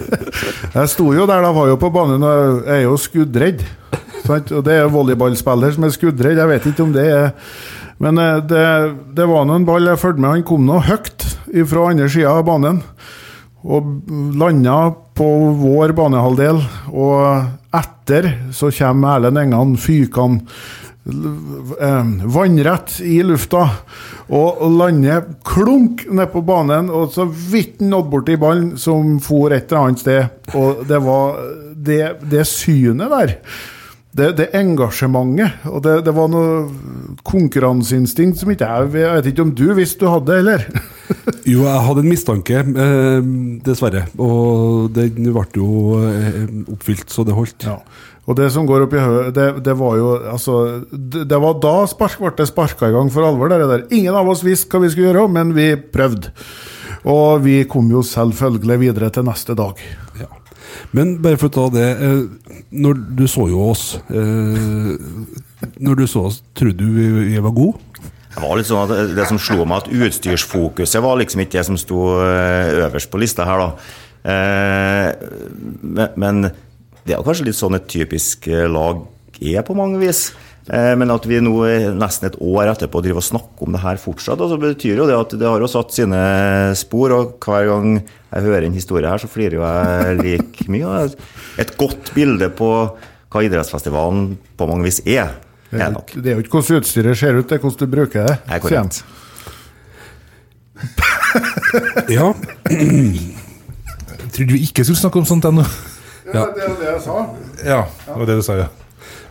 jeg 0.74 0.90
sto 0.90 1.06
jo 1.14 1.26
der, 1.30 1.46
da 1.46 1.52
var 1.54 1.70
jo 1.70 1.78
på 1.80 1.92
banen, 1.94 2.26
og 2.26 2.66
jeg 2.66 2.80
er 2.80 2.84
jo 2.88 2.98
skuddredd. 3.00 3.62
Sant? 4.24 4.52
Og 4.56 4.64
det 4.66 4.78
er 4.78 4.92
volleyballspiller 4.92 5.74
som 5.74 5.86
er 5.86 5.94
skuddredd. 5.94 6.40
Jeg 6.40 6.50
vet 6.50 6.68
ikke 6.70 6.86
om 6.86 6.94
det 6.94 7.08
er 7.12 7.32
Men 8.02 8.18
eh, 8.18 8.40
det, 8.42 8.66
det 9.14 9.26
var 9.30 9.44
nå 9.46 9.58
en 9.60 9.66
ball 9.68 9.86
jeg 9.86 10.00
fulgte 10.00 10.22
med. 10.22 10.38
Han 10.38 10.46
kom 10.48 10.64
nå 10.66 10.80
høyt 10.82 11.26
fra 11.70 11.90
andre 11.92 12.08
sida 12.10 12.32
av 12.32 12.46
banen. 12.48 12.80
Og 13.64 13.92
landa 14.36 14.78
på 15.16 15.28
vår 15.60 15.94
banehalvdel. 15.96 16.58
Og 16.90 17.76
etter 17.78 18.32
så 18.54 18.72
kommer 18.74 19.20
Erlend 19.20 19.40
Engan 19.44 19.76
fykende 19.80 20.42
eh, 21.06 22.10
vannrett 22.34 22.98
i 23.04 23.20
lufta 23.26 23.62
og 24.34 24.62
lander 24.78 25.26
klunk 25.44 26.06
ned 26.08 26.30
på 26.32 26.40
banen, 26.46 26.88
og 26.88 27.12
så 27.12 27.26
vidt 27.28 27.82
han 27.82 27.90
nådde 27.92 28.10
borti 28.10 28.36
ballen, 28.40 28.70
som 28.80 29.18
for 29.20 29.52
et 29.52 29.68
eller 29.68 29.82
annet 29.82 30.00
sted. 30.00 30.54
Og 30.56 30.84
det 30.88 31.00
var 31.04 31.36
det, 31.76 32.02
det 32.32 32.46
synet 32.48 33.12
der. 33.12 33.36
Det, 34.14 34.28
det 34.38 34.50
engasjementet. 34.54 35.64
Og 35.70 35.82
det, 35.82 35.96
det 36.06 36.14
var 36.14 36.30
noe 36.30 36.68
konkurranseinstinkt 37.26 38.38
som 38.40 38.52
ikke 38.52 38.68
jeg 38.68 39.00
Jeg 39.00 39.18
vet 39.18 39.30
ikke 39.32 39.46
om 39.46 39.54
du 39.56 39.66
visste 39.74 40.04
du 40.04 40.12
hadde, 40.12 40.40
eller? 40.42 40.68
Jo, 41.44 41.66
jeg 41.66 41.80
hadde 41.84 42.00
en 42.00 42.08
mistanke, 42.08 42.60
eh, 42.62 43.26
dessverre. 43.66 44.06
Og 44.22 44.88
den 44.94 45.28
ble 45.34 45.44
jo 45.58 45.98
eh, 46.00 46.44
oppfylt, 46.72 47.10
så 47.12 47.26
det 47.26 47.36
holdt. 47.36 47.66
Ja. 47.68 47.78
Og 48.24 48.38
det 48.38 48.46
som 48.54 48.64
går 48.68 48.86
opp 48.86 48.94
i 48.96 49.02
høyet, 49.02 49.34
det, 49.36 49.48
det 49.66 49.74
var 49.76 49.98
jo 50.00 50.14
altså 50.16 50.54
Det, 50.88 51.36
var 51.42 51.58
da 51.60 51.74
spark, 51.90 52.16
ble 52.22 52.32
det 52.38 52.48
sparka 52.48 52.88
i 52.88 52.94
gang 52.94 53.10
for 53.12 53.26
alvor. 53.26 53.52
Det 53.52 53.68
der. 53.68 53.84
Ingen 53.92 54.16
av 54.16 54.30
oss 54.32 54.44
visste 54.46 54.72
hva 54.72 54.86
vi 54.86 54.94
skulle 54.94 55.10
gjøre, 55.10 55.26
men 55.34 55.52
vi 55.56 55.74
prøvde. 55.76 56.32
Og 57.10 57.44
vi 57.44 57.58
kom 57.68 57.90
jo 57.92 58.00
selvfølgelig 58.06 58.80
videre 58.86 59.12
til 59.12 59.28
neste 59.28 59.56
dag. 59.58 59.80
Men 60.96 61.16
bare 61.24 61.38
for 61.40 61.50
å 61.50 61.54
ta 61.54 61.64
det 61.74 61.86
eh, 62.02 62.52
Når 62.74 63.00
du 63.18 63.24
så 63.30 63.48
jo 63.50 63.62
oss 63.70 63.84
eh, 64.10 64.94
Når 65.78 66.00
du 66.00 66.04
så 66.10 66.26
oss, 66.28 66.40
trodde 66.56 66.78
du 66.82 66.88
vi, 66.94 67.38
var 67.42 67.54
gode? 67.56 67.78
Det 68.34 68.42
var 68.42 68.56
litt 68.58 68.66
sånn 68.66 68.82
at 68.90 69.14
det- 69.14 69.26
som 69.30 69.38
slo 69.38 69.62
meg, 69.64 69.84
at 69.84 69.92
utstyrsfokuset 69.94 71.02
var 71.04 71.20
liksom 71.20 71.44
ikke 71.44 71.58
det 71.60 71.66
som 71.68 71.78
sto 71.78 72.00
eh, 72.18 72.72
øverst 72.82 73.10
på 73.12 73.20
lista 73.22 73.46
her, 73.46 73.62
da. 73.62 73.70
Men, 76.16 76.48
det 77.04 77.14
er 77.14 77.22
kanskje 77.22 77.46
litt 77.46 77.58
sånn 77.58 77.76
et 77.78 77.86
typisk 77.92 78.48
lag 78.48 79.04
er 79.40 79.62
på 79.66 79.76
mange 79.78 80.00
vis. 80.02 80.32
Eh, 80.64 80.94
Men 80.96 81.10
at 81.12 81.26
vi 81.28 81.40
nå 81.44 81.52
eh, 81.68 81.90
nesten 81.92 82.30
et 82.30 82.38
år 82.40 82.70
etterpå 82.72 83.02
driver 83.04 83.20
og 83.20 83.26
snakker 83.26 83.66
om 83.66 83.74
det 83.76 83.82
her 83.82 83.98
fortsatt, 84.00 84.40
altså 84.40 84.56
betyr 84.62 84.96
jo 85.02 85.08
det 85.10 85.16
at 85.18 85.34
det 85.36 85.48
har 85.48 85.60
jo 85.60 85.68
satt 85.68 85.92
sine 85.92 86.20
spor. 86.78 87.12
Og 87.12 87.34
hver 87.44 87.68
gang 87.68 87.98
jeg 88.00 88.46
hører 88.46 88.64
en 88.68 88.76
historie 88.78 89.08
her, 89.10 89.20
så 89.20 89.28
flirer 89.28 89.58
jo 89.58 89.64
jeg 89.66 90.20
like 90.22 90.68
mye. 90.72 91.08
Et 91.60 91.74
godt 91.80 92.14
bilde 92.16 92.48
på 92.56 92.70
hva 93.34 93.42
idrettsfestivalen 93.44 94.38
på 94.56 94.68
mange 94.70 94.86
vis 94.88 95.02
er. 95.04 95.34
Det 95.74 95.82
er 95.82 95.90
nok. 95.90 96.12
det 96.22 96.30
er 96.30 96.36
jo 96.38 96.44
ikke 96.44 96.60
hvordan 96.60 96.80
utstyret 96.84 97.18
ser 97.18 97.34
ut, 97.34 97.48
det 97.50 97.56
er 97.58 97.62
hvordan 97.64 97.80
du 97.82 97.96
bruker 97.96 98.28
det. 98.28 98.36
Det 98.46 98.54
er 98.54 98.62
korrekt. 98.62 99.02
Ja. 102.14 102.28
Jeg 102.70 104.30
trodde 104.34 104.52
vi 104.54 104.60
ikke 104.68 104.84
skulle 104.86 105.00
snakke 105.00 105.18
om 105.18 105.26
sånt 105.26 105.44
ennå. 105.50 105.64
Ja. 106.30 106.44
Ja, 106.44 106.44
det 106.54 106.62
er 106.62 106.68
jo 106.70 106.76
det 106.78 106.88
jeg 106.88 107.02
sa. 107.04 107.16
Ja, 107.66 107.80
det 108.06 108.14
var 108.20 108.30
det 108.30 108.36
du 108.38 108.44
sa, 108.46 108.56
ja. 108.62 108.68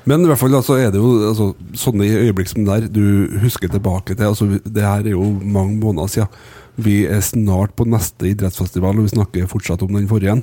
Men 0.09 0.23
i 0.23 0.27
hvert 0.27 0.41
fall 0.41 0.55
altså, 0.57 0.75
er 0.81 0.91
det 0.91 0.99
jo 0.99 1.13
altså, 1.29 1.53
sånne 1.79 2.09
øyeblikk 2.25 2.51
som 2.51 2.65
der 2.67 2.89
du 2.91 3.31
husker 3.43 3.71
tilbake 3.71 4.17
til. 4.17 4.27
Altså, 4.27 4.49
det 4.65 4.83
her 4.83 5.05
er 5.05 5.15
jo 5.15 5.29
mange 5.41 5.77
måneder 5.79 6.11
siden. 6.11 6.43
Vi 6.83 7.03
er 7.05 7.21
snart 7.21 7.75
på 7.77 7.85
neste 7.85 8.31
idrettsfestival, 8.31 8.97
og 8.97 9.05
vi 9.05 9.13
snakker 9.13 9.49
fortsatt 9.49 9.83
om 9.85 9.93
den 9.93 10.09
forrige. 10.09 10.39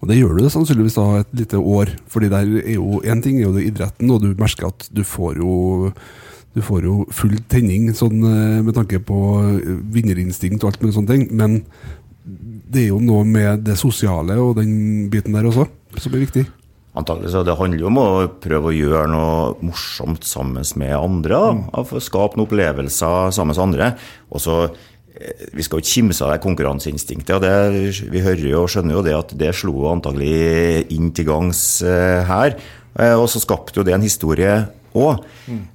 Og 0.00 0.08
det 0.08 0.18
gjør 0.18 0.34
du 0.34 0.44
det 0.44 0.52
sannsynligvis 0.54 0.96
da 0.96 1.06
et 1.20 1.34
lite 1.36 1.60
år. 1.60 1.92
Fordi 2.10 2.30
der 2.32 2.48
er 2.64 2.74
jo 2.78 3.02
én 3.04 3.22
ting 3.22 3.38
er 3.38 3.46
jo 3.48 3.56
det 3.56 3.68
idretten, 3.68 4.10
og 4.10 4.24
du 4.24 4.32
merker 4.38 4.72
at 4.72 4.88
du 4.90 5.04
får 5.04 5.42
jo 5.42 5.92
du 6.54 6.62
får 6.62 6.84
jo 6.86 7.00
full 7.10 7.34
tenning 7.50 7.88
sånn, 7.98 8.20
eh, 8.22 8.60
med 8.62 8.76
tanke 8.76 9.00
på 9.02 9.20
eh, 9.42 9.72
vinnerinstinkt 9.90 10.62
og 10.62 10.70
alt 10.70 10.84
mulig 10.84 10.94
sånne 10.94 11.10
ting. 11.10 11.24
Men 11.34 11.56
det 12.24 12.84
er 12.84 12.92
jo 12.92 13.00
noe 13.02 13.24
med 13.26 13.64
det 13.66 13.74
sosiale 13.80 14.36
og 14.40 14.54
den 14.60 15.08
biten 15.10 15.34
der 15.34 15.50
også 15.50 15.66
som 15.98 16.14
er 16.14 16.22
viktig. 16.22 16.44
Antagelig 16.94 17.32
så 17.32 17.42
Det 17.44 17.56
handler 17.58 17.80
jo 17.80 17.88
om 17.90 17.98
å 17.98 18.08
prøve 18.38 18.70
å 18.70 18.74
gjøre 18.74 19.08
noe 19.10 19.54
morsomt 19.66 20.22
sammen 20.24 20.62
med 20.78 20.94
andre. 20.94 21.28
da, 21.34 21.80
å 21.80 21.86
få 21.88 22.00
Skape 22.00 22.36
noen 22.38 22.46
opplevelser 22.46 23.32
sammen 23.34 23.54
med 23.54 23.62
andre. 23.64 23.88
Og 24.30 24.40
så, 24.40 24.70
eh, 25.18 25.48
Vi 25.52 25.62
skal 25.62 25.78
jo 25.78 25.82
ikke 25.82 25.94
kimse 25.94 26.22
av 26.22 26.30
det 26.32 26.42
konkurranseinstinktet. 26.46 27.34
og 27.34 27.42
det, 27.42 28.10
Vi 28.10 28.20
hører 28.20 28.48
jo 28.50 28.62
og 28.62 28.68
skjønner 28.68 28.94
jo 28.94 29.02
det 29.02 29.14
at 29.14 29.36
det 29.36 29.54
slo 29.54 29.90
antagelig 29.90 30.86
inn 30.92 31.10
til 31.10 31.24
gangs 31.26 31.82
eh, 31.82 32.22
her. 32.24 32.56
Eh, 32.96 33.14
Og 33.14 33.28
så 33.28 33.40
skapte 33.40 33.74
jo 33.74 33.82
det 33.82 33.94
en 33.94 34.02
historie 34.02 34.68
òg. 34.94 35.24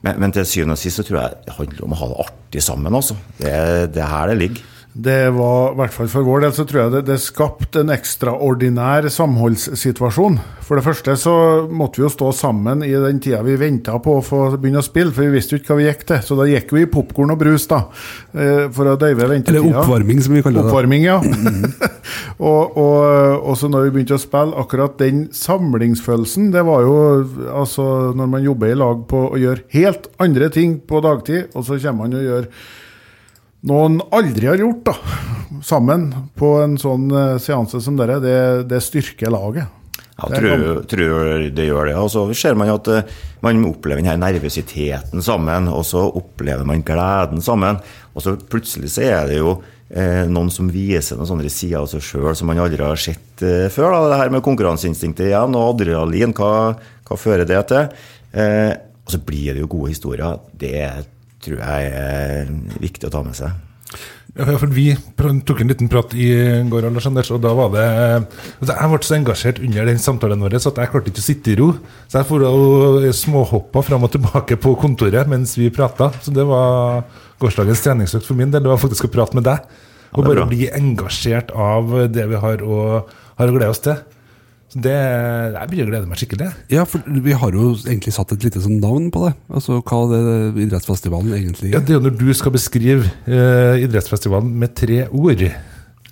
Men, 0.02 0.20
men 0.20 0.32
til 0.32 0.46
syvende 0.46 0.72
og 0.72 0.78
sist 0.78 0.96
så 1.02 1.04
tror 1.04 1.20
jeg 1.22 1.36
det 1.46 1.54
handler 1.58 1.84
om 1.84 1.92
å 1.92 2.00
ha 2.00 2.08
det 2.08 2.26
artig 2.26 2.62
sammen. 2.64 2.94
altså. 2.96 3.16
Det 3.38 3.92
det 3.94 4.02
er 4.02 4.08
her 4.08 4.28
det 4.28 4.38
ligger. 4.38 4.62
Det 4.94 5.30
var, 5.30 5.76
i 5.76 5.78
hvert 5.78 5.94
fall 5.94 6.08
for 6.10 6.26
vår 6.26 6.42
del, 6.44 6.54
så 6.58 6.64
tror 6.68 6.80
jeg 6.82 6.92
det, 6.96 7.02
det 7.12 7.20
skapte 7.22 7.84
en 7.84 7.92
ekstraordinær 7.94 9.06
samholdssituasjon. 9.14 10.40
For 10.66 10.80
det 10.80 10.86
første 10.86 11.14
så 11.18 11.34
måtte 11.70 12.02
vi 12.02 12.08
jo 12.08 12.10
stå 12.14 12.32
sammen 12.34 12.82
i 12.86 12.90
den 12.94 13.22
tida 13.22 13.44
vi 13.46 13.58
venta 13.62 14.00
på 14.02 14.18
å 14.18 14.24
få 14.26 14.40
begynne 14.56 14.82
å 14.82 14.86
spille, 14.86 15.14
for 15.14 15.28
vi 15.28 15.36
visste 15.38 15.56
jo 15.56 15.62
ikke 15.62 15.76
hva 15.76 15.78
vi 15.80 15.86
gikk 15.86 16.02
til. 16.10 16.24
Så 16.26 16.38
da 16.40 16.48
gikk 16.50 16.74
vi 16.74 16.84
i 16.88 16.90
popkorn 16.90 17.36
og 17.36 17.40
brus, 17.42 17.68
da, 17.70 17.84
eh, 18.34 18.66
for 18.74 18.90
å 18.90 18.98
døyve 19.00 19.30
ventetida. 19.30 19.62
Eller 19.62 19.78
oppvarming, 19.84 20.24
som 20.26 20.36
vi 20.38 20.44
kaller 20.46 20.66
det. 20.66 20.74
Oppvarming, 20.74 21.06
ja. 21.06 21.20
og, 22.50 22.82
og, 22.82 23.46
og 23.46 23.62
så 23.62 23.70
når 23.70 23.88
vi 23.88 23.96
begynte 24.00 24.18
å 24.18 24.26
spille, 24.26 24.58
akkurat 24.58 24.98
den 25.02 25.28
samlingsfølelsen, 25.38 26.50
det 26.58 26.66
var 26.66 26.90
jo 26.90 26.98
altså 27.54 27.88
når 28.18 28.36
man 28.36 28.46
jobber 28.46 28.74
i 28.74 28.82
lag 28.82 29.06
på 29.10 29.24
å 29.30 29.40
gjøre 29.40 29.70
helt 29.78 30.10
andre 30.18 30.50
ting 30.54 30.80
på 30.82 31.06
dagtid, 31.06 31.54
og 31.54 31.70
så 31.70 31.78
kommer 31.78 32.10
man 32.10 32.20
og 32.20 32.30
gjør 32.30 32.54
noe 33.68 33.88
han 33.88 34.00
aldri 34.16 34.48
har 34.48 34.62
gjort, 34.62 34.86
da. 34.92 34.96
Sammen 35.66 36.08
på 36.40 36.54
en 36.64 36.78
sånn 36.80 37.10
eh, 37.12 37.36
seanse 37.42 37.82
som 37.84 37.98
dere, 38.00 38.20
det, 38.24 38.40
det 38.70 38.80
styrker 38.86 39.34
laget. 39.34 39.76
Ja, 40.20 40.28
er 40.36 40.42
tror, 40.42 40.80
tror 40.90 41.44
det 41.56 41.66
gjør 41.68 41.90
det. 41.90 41.96
Og 42.00 42.10
så 42.12 42.26
ser 42.38 42.58
man 42.60 42.72
at 42.74 42.88
eh, 42.92 43.18
man 43.44 43.64
opplever 43.70 44.02
den 44.02 44.10
her 44.12 44.20
nervøsiteten 44.20 45.24
sammen, 45.24 45.70
og 45.72 45.86
så 45.88 46.06
opplever 46.08 46.68
man 46.68 46.84
gleden 46.86 47.44
sammen. 47.44 47.80
Og 48.14 48.26
så 48.26 48.36
plutselig 48.40 48.94
så 48.96 49.06
er 49.08 49.30
det 49.32 49.40
jo 49.40 49.56
eh, 49.90 50.26
noen 50.30 50.52
som 50.54 50.72
viser 50.72 51.20
noen 51.20 51.30
sånne 51.30 51.52
sider 51.54 51.82
av 51.82 51.90
seg 51.92 52.04
sjøl 52.04 52.36
som 52.36 52.52
man 52.52 52.60
aldri 52.64 52.84
har 52.84 53.00
sett 53.00 53.44
eh, 53.46 53.68
før. 53.74 53.96
Da. 53.96 54.02
Det 54.12 54.22
her 54.24 54.36
med 54.36 54.46
konkurranseinstinktet 54.46 55.30
igjen, 55.30 55.56
og 55.56 55.76
adrenalin, 55.76 56.36
hva, 56.36 56.52
hva 57.08 57.20
fører 57.20 57.48
det 57.50 57.62
til? 57.72 57.88
Eh, 58.36 58.74
og 59.06 59.16
så 59.16 59.22
blir 59.26 59.56
det 59.56 59.64
jo 59.64 59.72
gode 59.72 59.94
historier. 59.96 60.44
Det 60.54 60.76
tror 61.46 61.64
jeg 61.64 61.92
er 62.04 62.54
viktig 62.82 63.10
å 63.10 63.14
ta 63.14 63.24
med 63.26 63.38
seg. 63.38 63.58
Ja, 64.38 64.46
for 64.46 64.70
Vi 64.72 64.92
tok 65.18 65.64
en 65.64 65.72
liten 65.72 65.90
prat 65.90 66.14
i 66.14 66.30
går, 66.70 66.86
Anders, 66.92 67.32
og 67.34 67.42
da 67.42 67.52
var 67.58 67.72
det 67.74 67.86
altså 68.62 68.76
Jeg 68.76 68.92
ble 68.92 69.00
så 69.08 69.16
engasjert 69.18 69.62
under 69.66 69.90
den 69.90 70.02
samtalen 70.02 70.46
vår 70.46 70.60
så 70.62 70.72
jeg 70.76 70.92
klarte 70.94 71.10
ikke 71.10 71.24
å 71.24 71.26
sitte 71.26 71.52
i 71.52 71.58
ro. 71.60 71.72
Så 72.08 72.22
jeg 72.22 72.30
for 72.30 72.46
og 72.46 73.08
småhoppa 73.16 73.84
fram 73.86 74.06
og 74.06 74.14
tilbake 74.14 74.60
på 74.62 74.76
kontoret 74.80 75.30
mens 75.32 75.58
vi 75.58 75.72
prata. 75.74 76.12
Så 76.22 76.34
det 76.36 76.46
var 76.48 77.04
gårsdagens 77.42 77.82
treningsøkt 77.86 78.28
for 78.28 78.38
min 78.38 78.54
del. 78.54 78.64
Det 78.64 78.72
var 78.72 78.82
faktisk 78.82 79.10
å 79.10 79.14
prate 79.18 79.40
med 79.40 79.48
deg. 79.50 79.66
Og 80.14 80.24
er 80.24 80.32
bare 80.32 80.48
bli 80.50 80.70
engasjert 80.74 81.52
av 81.54 81.92
det 82.14 82.30
vi 82.30 82.40
har 82.42 82.64
å, 82.66 82.80
har 83.42 83.50
å 83.50 83.58
glede 83.58 83.74
oss 83.74 83.84
til. 83.86 83.98
Så 84.70 84.82
det, 84.86 84.94
Jeg 84.94 85.70
begynner 85.72 85.88
å 85.88 85.94
glede 85.96 86.10
meg 86.10 86.20
skikkelig. 86.22 86.50
Ja, 86.70 86.84
for 86.86 87.02
vi 87.26 87.34
har 87.42 87.56
jo 87.58 87.72
egentlig 87.80 88.14
satt 88.14 88.36
et 88.36 88.44
lite 88.46 88.62
sånn 88.62 88.78
navn 88.84 89.08
på 89.14 89.24
det. 89.26 89.34
Altså 89.50 89.80
hva 89.82 90.02
er 90.06 90.28
det 90.28 90.68
idrettsfestivalen 90.68 91.34
egentlig 91.40 91.72
Ja. 91.74 91.82
Det 91.82 91.96
er 91.96 91.98
jo 91.98 92.06
når 92.06 92.20
du 92.20 92.30
skal 92.38 92.54
beskrive 92.54 93.10
eh, 93.26 93.82
idrettsfestivalen 93.88 94.52
med 94.62 94.76
tre 94.78 95.08
ord. 95.10 95.42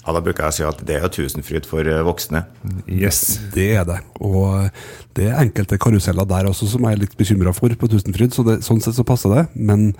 Ja, 0.07 0.13
Da 0.15 0.21
bruker 0.23 0.47
jeg 0.47 0.53
å 0.53 0.55
si 0.55 0.63
at 0.63 0.81
det 0.87 0.97
er 0.97 1.11
tusenfryd 1.11 1.67
for 1.69 1.85
eh, 1.85 2.01
voksne. 2.07 2.45
Yes. 2.87 3.39
Det 3.53 3.67
er 3.81 3.85
det. 3.85 3.99
Og 4.23 4.71
det 5.19 5.27
er 5.29 5.41
enkelte 5.43 5.77
karuseller 5.77 6.25
der 6.29 6.47
også 6.49 6.69
som 6.71 6.87
jeg 6.87 6.97
er 6.97 7.03
litt 7.03 7.17
bekymra 7.19 7.53
for 7.53 7.69
på 7.75 7.89
Tusenfryd, 7.91 8.33
så 8.33 8.45
det, 8.47 8.61
sånn 8.65 8.81
sett 8.81 8.95
så 8.97 9.05
passer 9.05 9.33
det. 9.35 9.43
Men, 9.53 9.91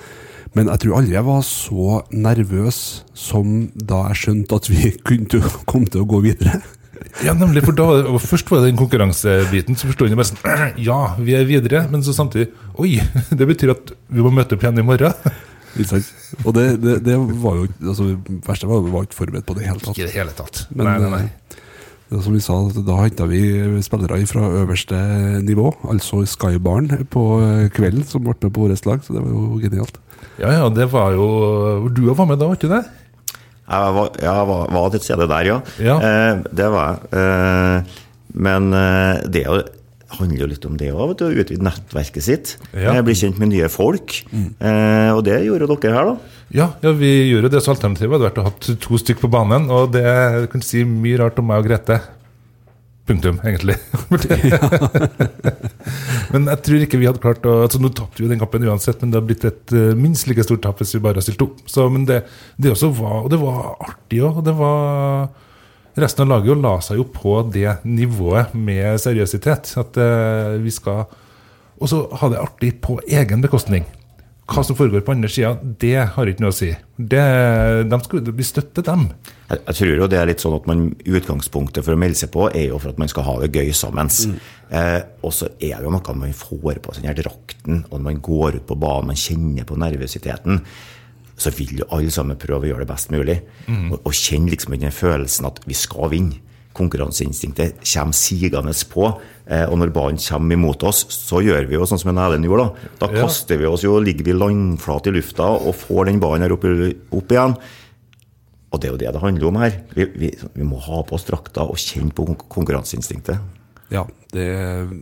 men 0.56 0.72
jeg 0.72 0.82
tror 0.82 0.98
aldri 1.02 1.18
jeg 1.18 1.28
var 1.28 1.44
så 1.46 2.00
nervøs 2.10 2.80
som 3.14 3.68
da 3.76 4.06
jeg 4.10 4.22
skjønte 4.24 4.62
at 4.62 4.72
vi 4.72 4.94
kunne 5.08 5.28
komme 5.30 5.66
kom 5.68 5.86
til 5.92 6.06
å 6.06 6.10
gå 6.10 6.24
videre. 6.26 6.62
Ja, 7.26 7.34
nemlig, 7.38 7.64
for 7.66 7.76
da 7.78 7.88
var 7.90 8.04
det, 8.06 8.22
Først 8.28 8.50
var 8.52 8.62
det 8.62 8.72
den 8.72 8.80
konkurransebiten, 8.80 9.78
så 9.80 9.90
forsto 9.90 10.08
jeg 10.08 10.18
bare 10.20 10.30
sånn 10.30 10.80
Ja, 10.90 11.00
vi 11.20 11.36
er 11.38 11.48
videre, 11.50 11.86
men 11.92 12.06
så 12.06 12.16
samtidig 12.16 12.50
Oi, 12.78 12.98
det 13.40 13.50
betyr 13.50 13.74
at 13.76 13.94
vi 14.08 14.26
må 14.26 14.32
møte 14.34 14.58
opp 14.58 14.66
igjen 14.66 14.82
i 14.82 14.86
morgen. 14.86 15.14
Og 16.46 16.54
det, 16.56 16.66
det, 16.82 16.94
det 17.06 17.16
var 17.42 17.58
jo 17.60 17.68
altså, 17.92 18.08
verste 18.48 18.70
var 18.70 18.80
at 18.82 18.88
vi 18.88 18.94
var 18.96 19.06
ikke 19.06 19.18
forberedt 19.20 19.46
på 19.46 19.54
det 19.58 19.62
i 19.62 19.66
det 19.66 19.72
hele 19.72 19.84
tatt. 19.84 19.98
Ikke 19.98 20.08
det 20.08 20.16
hele 20.16 20.34
tatt. 20.38 20.62
Men 20.74 20.90
nei, 20.90 20.96
nei, 21.04 21.10
nei. 21.14 21.24
eh, 21.28 21.64
det 22.08 22.18
er 22.18 22.24
som 22.24 22.36
vi 22.38 22.42
sa, 22.42 22.56
da 22.88 22.98
henta 23.02 23.28
vi 23.30 23.42
spillere 23.84 24.20
fra 24.32 24.46
øverste 24.62 24.98
nivå, 25.44 25.74
altså 25.92 26.22
Skybaren 26.26 27.04
på 27.14 27.24
eh, 27.44 27.66
kvelden, 27.76 28.06
som 28.08 28.24
ble 28.26 28.38
med 28.40 28.54
på 28.56 28.64
årets 28.66 28.86
lag. 28.88 29.04
Så 29.06 29.14
det 29.14 29.22
var 29.26 29.34
jo 29.34 29.60
genialt. 29.62 30.00
Ja, 30.40 30.54
ja, 30.54 30.70
det 30.74 30.88
var 30.92 31.14
jo 31.18 31.90
Du 31.94 32.08
var 32.14 32.26
med 32.30 32.40
da, 32.40 32.48
var 32.50 32.58
ikke 32.58 32.72
det? 32.72 32.84
Jeg 33.68 33.96
var, 33.98 34.12
jeg 34.24 34.50
var, 34.52 34.68
var 34.72 34.92
til 34.94 35.04
stede 35.04 35.28
der, 35.28 35.50
ja. 35.50 35.58
Ja. 35.84 35.98
Eh, 36.00 36.44
det 36.56 36.70
var 36.72 36.94
jeg. 36.94 37.24
Eh, 37.24 37.98
men 38.38 38.72
eh, 38.76 39.26
det 39.28 39.44
er 39.48 39.66
handler 40.18 40.46
jo 40.46 40.48
litt 40.54 40.66
om 40.68 40.78
det 40.80 40.90
òg, 40.94 41.14
å 41.20 41.30
utvide 41.30 41.66
nettverket 41.66 42.24
sitt. 42.24 42.54
Ja. 42.72 42.96
Eh, 42.96 43.04
bli 43.06 43.16
kjent 43.18 43.40
med 43.42 43.52
nye 43.52 43.70
folk. 43.72 44.22
Eh, 44.32 45.12
og 45.12 45.24
det 45.28 45.42
gjorde 45.46 45.68
dere 45.74 45.96
her, 45.98 46.12
da. 46.12 46.36
Ja, 46.56 46.68
ja 46.84 46.94
vi 46.96 47.12
gjorde 47.28 47.52
det, 47.52 47.62
så 47.64 47.74
alternativet 47.74 48.16
hadde 48.16 48.30
vært 48.30 48.40
å 48.40 48.46
ha 48.48 48.78
to 48.88 49.02
stykker 49.02 49.26
på 49.26 49.32
banen. 49.34 49.68
Og 49.74 49.92
det 49.96 50.08
kan 50.54 50.64
si 50.64 50.86
mye 50.88 51.20
rart 51.20 51.42
om 51.42 51.50
meg 51.52 51.64
og 51.64 51.68
Grete. 51.68 52.00
Punktum, 53.08 53.38
egentlig. 53.48 53.78
men 56.34 56.50
jeg 56.52 56.60
tror 56.66 56.82
ikke 56.84 57.00
vi 57.00 57.08
hadde 57.08 57.22
klart 57.24 57.46
å 57.48 57.62
altså 57.64 57.80
Nå 57.80 57.94
tapte 57.96 58.20
vi 58.20 58.28
den 58.28 58.42
kampen 58.42 58.66
uansett, 58.68 59.00
men 59.00 59.14
det 59.14 59.22
har 59.22 59.28
blitt 59.30 59.46
et 59.48 59.76
uh, 59.76 59.94
minst 59.96 60.28
like 60.28 60.44
stort 60.44 60.66
tap 60.66 60.82
hvis 60.82 60.92
vi 60.98 61.04
bare 61.06 61.22
har 61.22 61.26
stilt 61.26 61.46
opp. 61.46 61.62
Så, 61.72 61.86
men 61.94 62.04
det, 62.10 62.26
det 62.60 62.74
også 62.74 62.92
var 62.98 63.22
Og 63.22 63.30
det 63.32 63.40
var 63.40 63.78
artig 63.88 64.20
òg. 64.28 64.42
Det 64.48 64.56
var 64.58 65.30
Resten 65.98 66.28
av 66.28 66.30
laget 66.30 66.52
jo 66.52 66.56
la 66.62 66.76
seg 66.86 67.00
jo 67.00 67.08
på 67.10 67.40
det 67.50 67.80
nivået 67.88 68.52
med 68.54 69.00
seriøsitet. 69.02 69.72
At 69.80 69.98
uh, 69.98 70.60
vi 70.62 70.74
skal 70.76 71.08
Og 71.80 71.90
så 71.90 72.04
ha 72.20 72.34
det 72.34 72.44
artig 72.44 72.76
på 72.84 73.00
egen 73.08 73.46
bekostning. 73.46 73.88
Hva 74.48 74.62
som 74.64 74.78
foregår 74.80 75.02
på 75.04 75.12
andre 75.12 75.28
sida, 75.28 75.50
det 75.60 75.98
har 76.14 76.30
ikke 76.30 76.44
noe 76.46 76.54
å 76.54 76.56
si. 76.56 76.70
Det, 76.96 77.24
de 77.92 77.98
skal, 78.06 78.30
vi 78.32 78.46
støtter 78.48 78.86
dem. 78.88 79.10
Jeg, 79.50 79.60
jeg 79.60 79.78
tror 79.80 79.92
jo 79.92 80.08
det 80.08 80.20
er 80.22 80.30
litt 80.30 80.44
sånn 80.44 80.56
at 80.56 80.70
man 80.70 80.86
Utgangspunktet 81.04 81.84
for 81.84 81.98
å 81.98 82.00
melde 82.00 82.20
seg 82.22 82.32
på 82.32 82.46
er 82.48 82.70
jo 82.70 82.80
for 82.80 82.94
at 82.94 83.02
man 83.02 83.12
skal 83.12 83.28
ha 83.28 83.36
det 83.44 83.52
gøy 83.52 83.74
sammen. 83.76 84.08
Eh, 84.72 85.02
og 85.20 85.36
så 85.36 85.52
er 85.60 85.76
det 85.76 85.84
jo 85.84 85.92
noe 85.92 86.16
man 86.22 86.38
får 86.40 86.80
på 86.84 86.96
seg 86.96 87.10
den 87.10 87.20
drakten, 87.20 87.84
og 87.90 87.98
når 87.98 88.06
man 88.08 88.24
går 88.24 88.62
ut 88.62 88.70
på 88.72 88.80
banen, 88.80 89.12
man 89.12 89.20
kjenner 89.20 89.68
på 89.68 89.80
nervøsiteten. 89.84 90.64
Så 91.38 91.52
vil 91.54 91.84
jo 91.84 91.92
alle 91.94 92.14
sammen 92.16 92.40
prøve 92.40 92.66
å 92.66 92.72
gjøre 92.72 92.86
det 92.88 92.92
best 92.96 93.12
mulig. 93.14 93.42
Og, 93.92 94.00
og 94.00 94.16
kjenne 94.16 94.56
liksom 94.56 94.80
den 94.80 94.96
følelsen 94.96 95.52
at 95.52 95.60
vi 95.68 95.76
skal 95.78 96.10
vinne. 96.16 96.40
Konkurranseinstinktet 96.78 97.82
kommer 97.82 98.14
sigende 98.16 98.74
på. 98.92 99.10
Eh, 99.48 99.66
og 99.70 99.78
når 99.80 99.94
ballen 99.96 100.20
kommer 100.22 100.54
imot 100.58 100.84
oss, 100.88 101.06
så 101.10 101.42
gjør 101.44 101.68
vi 101.70 101.78
jo 101.80 101.88
sånn 101.90 102.00
som 102.02 102.12
en 102.14 102.22
Erlend 102.24 102.46
gjorde. 102.46 102.70
Da 103.00 103.08
Da 103.08 103.14
Ja. 103.14 103.26
kaster 103.26 103.58
vi 103.58 103.66
oss 103.66 103.84
jo, 103.84 103.98
ligger 104.00 104.26
vi 104.26 104.34
landflat 104.38 105.08
i 105.08 105.12
lufta 105.16 105.48
og 105.58 105.76
får 105.76 106.06
den 106.12 106.20
ballen 106.20 106.42
her 106.46 106.52
opp, 106.54 106.64
opp 107.12 107.30
igjen. 107.32 107.58
Og 108.74 108.82
det 108.82 108.90
er 108.90 108.92
jo 108.92 108.98
det 109.00 109.14
det 109.14 109.22
handler 109.22 109.48
om 109.48 109.56
her. 109.62 109.78
Vi, 109.96 110.06
vi, 110.06 110.32
vi 110.54 110.64
må 110.68 110.78
ha 110.84 111.02
på 111.08 111.16
oss 111.16 111.24
drakta 111.26 111.64
og 111.64 111.78
kjenne 111.80 112.12
på 112.14 112.26
konkurranseinstinktet. 112.52 113.40
Ja, 113.90 114.04
det, 114.36 114.44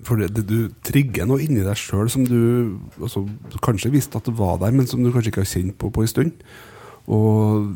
for 0.05 0.21
det, 0.21 0.29
det, 0.35 0.45
du 0.45 0.69
trigger 0.85 1.25
noe 1.25 1.41
inni 1.41 1.63
deg 1.65 1.73
sjøl 1.79 2.07
som 2.13 2.23
du 2.29 2.77
altså, 3.01 3.23
kanskje 3.65 3.89
visste 3.89 4.19
at 4.21 4.27
det 4.29 4.35
var 4.37 4.59
der, 4.61 4.69
men 4.71 4.85
som 4.85 5.01
du 5.01 5.09
kanskje 5.11 5.31
ikke 5.33 5.41
har 5.41 5.49
kjent 5.49 5.77
på 5.81 5.89
på 5.89 6.03
en 6.05 6.11
stund. 6.11 6.31
Og 7.09 7.71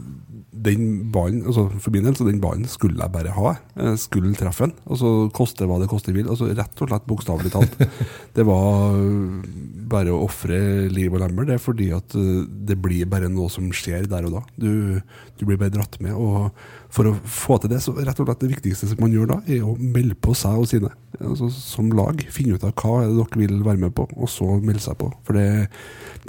den 0.66 1.12
ballen, 1.14 1.44
altså 1.48 1.68
for 1.80 1.94
min 1.94 2.06
del, 2.08 2.16
så 2.18 2.26
den 2.28 2.42
ballen 2.44 2.66
skulle 2.68 3.00
jeg 3.00 3.14
bare 3.14 3.34
ha. 3.36 3.54
Jeg 3.78 4.00
skulle 4.02 4.36
treffe 4.38 4.68
den. 4.68 4.74
Altså 4.90 5.30
koste 5.36 5.68
hva 5.70 5.80
det 5.80 5.90
koste 5.92 6.14
vil. 6.16 6.28
Altså 6.28 6.50
Rett 6.52 6.84
og 6.84 6.92
slett 6.92 7.08
bokstavelig 7.08 7.52
talt. 7.54 7.78
Det 8.36 8.46
var 8.48 8.96
øh, 8.96 9.40
bare 9.90 10.14
å 10.14 10.22
ofre 10.26 10.60
liv 10.92 11.14
og 11.16 11.24
lemmer, 11.24 11.48
det, 11.50 11.58
fordi 11.64 11.90
at 11.96 12.14
øh, 12.16 12.44
det 12.46 12.78
blir 12.80 13.08
bare 13.10 13.30
noe 13.32 13.50
som 13.52 13.68
skjer 13.76 14.06
der 14.10 14.28
og 14.28 14.38
da. 14.38 14.44
Du, 14.60 15.00
du 15.40 15.46
blir 15.48 15.60
bare 15.60 15.74
dratt 15.74 15.98
med. 16.04 16.14
Og 16.14 16.52
for 16.94 17.10
å 17.10 17.16
få 17.24 17.60
til 17.60 17.74
det, 17.74 17.82
så 17.84 17.96
rett 17.98 18.20
og 18.20 18.30
slett 18.30 18.46
det 18.46 18.54
viktigste 18.54 18.92
som 18.92 19.02
man 19.04 19.16
gjør 19.16 19.34
da, 19.34 19.42
er 19.50 19.66
å 19.66 19.76
melde 19.80 20.18
på 20.20 20.36
seg 20.38 20.62
og 20.62 20.70
sine. 20.72 20.94
Altså 21.20 21.50
Som 21.56 21.92
lag. 21.98 22.22
Finne 22.34 22.60
ut 22.60 22.68
av 22.68 22.76
hva 22.76 23.04
er 23.04 23.12
det 23.12 23.20
dere 23.20 23.44
vil 23.46 23.60
være 23.66 23.84
med 23.88 23.96
på, 23.98 24.08
og 24.16 24.32
så 24.32 24.48
melde 24.60 24.84
seg 24.84 25.00
på. 25.02 25.12
For 25.28 25.40
det, 25.40 25.70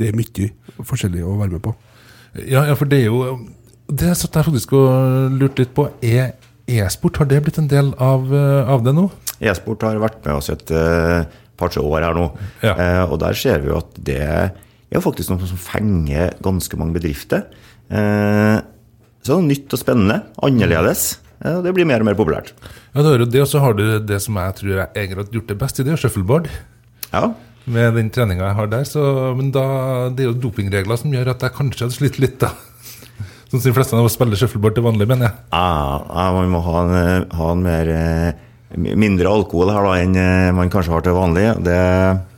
det 0.01 0.11
er 0.11 0.19
mye 0.19 0.51
forskjellig 0.81 1.27
å 1.27 1.39
være 1.41 1.59
med 1.59 1.65
på. 1.67 1.75
Ja, 2.47 2.63
ja, 2.69 2.77
for 2.79 2.87
det 2.87 3.03
er 3.03 3.09
jo 3.11 3.39
Det 3.91 4.15
satt 4.19 4.39
jeg 4.39 4.47
faktisk 4.47 4.75
og 4.79 5.37
lurte 5.41 5.65
litt 5.65 5.75
på. 5.77 5.89
Er 6.07 6.35
e-sport, 6.71 7.19
har 7.21 7.29
det 7.31 7.43
blitt 7.45 7.59
en 7.59 7.71
del 7.71 7.93
av, 7.99 8.27
eh, 8.35 8.71
av 8.71 8.85
det 8.87 8.95
nå? 8.97 9.09
E-sport 9.41 9.87
har 9.87 10.01
vært 10.03 10.21
med 10.27 10.37
oss 10.37 10.51
et 10.53 10.71
uh, 10.71 11.25
par-tre 11.59 11.83
år 11.83 12.07
her 12.07 12.19
nå. 12.19 12.27
Ja. 12.63 12.75
Uh, 12.77 13.05
og 13.13 13.17
der 13.23 13.39
ser 13.39 13.65
vi 13.65 13.73
jo 13.73 13.81
at 13.81 13.97
det 13.97 14.21
er 14.21 15.03
faktisk 15.03 15.33
noe 15.33 15.49
som 15.49 15.61
fenger 15.61 16.37
ganske 16.45 16.79
mange 16.79 16.99
bedrifter. 16.99 17.49
Uh, 17.91 18.61
så 19.21 19.35
det 19.35 19.39
er 19.39 19.51
nytt 19.51 19.77
og 19.77 19.83
spennende. 19.83 20.23
Annerledes. 20.45 21.11
Eh, 21.41 21.57
og 21.57 21.65
det 21.65 21.75
blir 21.77 21.89
mer 21.89 22.03
og 22.03 22.09
mer 22.09 22.17
populært. 22.19 22.53
Ja, 22.95 23.03
det 23.03 23.13
er 23.13 23.25
jo 23.25 23.29
det, 23.29 23.45
og 23.45 23.51
så 23.51 23.63
har 23.65 23.77
du 23.77 23.85
det 24.05 24.21
som 24.25 24.37
jeg 24.41 24.57
tror 24.61 24.73
jeg 24.75 24.89
egentlig 24.95 25.25
har 25.25 25.39
gjort 25.39 25.53
det 25.53 25.61
best 25.61 25.81
i, 25.81 25.87
det 25.87 25.95
er 25.95 26.01
shuffleboard. 26.01 26.51
Ja. 27.11 27.31
Med 27.71 27.95
den 27.97 28.11
treninga 28.13 28.49
jeg 28.49 28.59
har 28.59 28.71
der. 28.73 28.89
Så, 28.89 29.05
men 29.37 29.53
da, 29.55 29.65
det 30.13 30.25
er 30.25 30.31
jo 30.31 30.41
dopingregler 30.47 31.01
som 31.01 31.13
gjør 31.15 31.35
at 31.35 31.45
jeg 31.45 31.57
kanskje 31.57 31.87
hadde 31.87 31.97
slitt 31.97 32.21
litt, 32.23 32.39
da. 32.43 32.53
Sånn 33.51 33.59
som 33.59 33.73
de 33.73 33.75
fleste 33.75 33.99
av 33.99 34.07
oss 34.07 34.15
spiller 34.15 34.39
shuffleboard 34.39 34.77
til 34.77 34.87
vanlig, 34.87 35.09
mener 35.11 35.27
jeg. 35.27 35.43
Ja, 35.51 35.99
ja, 36.07 36.27
man 36.37 36.53
må 36.53 36.63
ha 36.63 36.85
en, 36.87 37.25
ha 37.35 37.51
en 37.51 37.65
mer 37.65 37.89
eh, 37.91 38.47
mindre 38.79 39.27
alkohol 39.27 39.73
her 39.75 39.83
da 39.83 39.95
enn 39.99 40.15
eh, 40.15 40.51
man 40.55 40.71
kanskje 40.71 40.93
har 40.95 41.03
til 41.03 41.17
vanlig. 41.17 41.49
Det, 41.67 41.79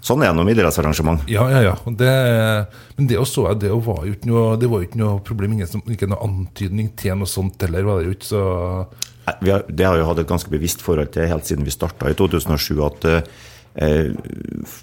Sånn 0.03 0.25
er 0.25 0.33
det 0.33 0.43
med 0.43 0.57
idrettsarrangement. 0.57 1.29
Ja, 1.31 1.45
ja, 1.53 1.61
ja. 1.63 1.75
Det, 1.87 2.13
men 2.97 3.11
det 3.11 3.21
også, 3.21 3.45
det 3.61 3.71
var 3.71 4.01
jo 4.09 4.17
ikke 4.17 4.31
noe, 4.31 4.57
det 4.59 4.71
var 4.73 4.81
jo 4.81 4.89
ikke 4.89 5.03
noe 5.03 5.21
problem. 5.23 5.59
Ingen 5.59 5.69
som, 5.71 5.85
ikke 5.87 6.09
noe 6.11 6.25
antydning 6.25 6.89
til 6.99 7.21
noe 7.21 7.31
sånt 7.31 7.61
heller. 7.63 7.85
var 7.87 8.01
det 8.01 8.09
jo 8.09 8.17
ikke, 8.17 8.31
så... 8.33 8.43
Nei, 9.29 9.37
Vi 9.45 9.53
har, 9.53 9.67
det 9.69 9.87
har 9.87 10.01
jo 10.01 10.09
hatt 10.09 10.25
et 10.25 10.33
ganske 10.33 10.51
bevisst 10.51 10.83
forhold 10.83 11.13
til 11.15 11.29
helt 11.31 11.47
siden 11.47 11.69
vi 11.69 11.75
starta 11.75 12.11
i 12.11 12.17
2007 12.19 12.81
at 12.89 13.07
eh, 13.13 14.09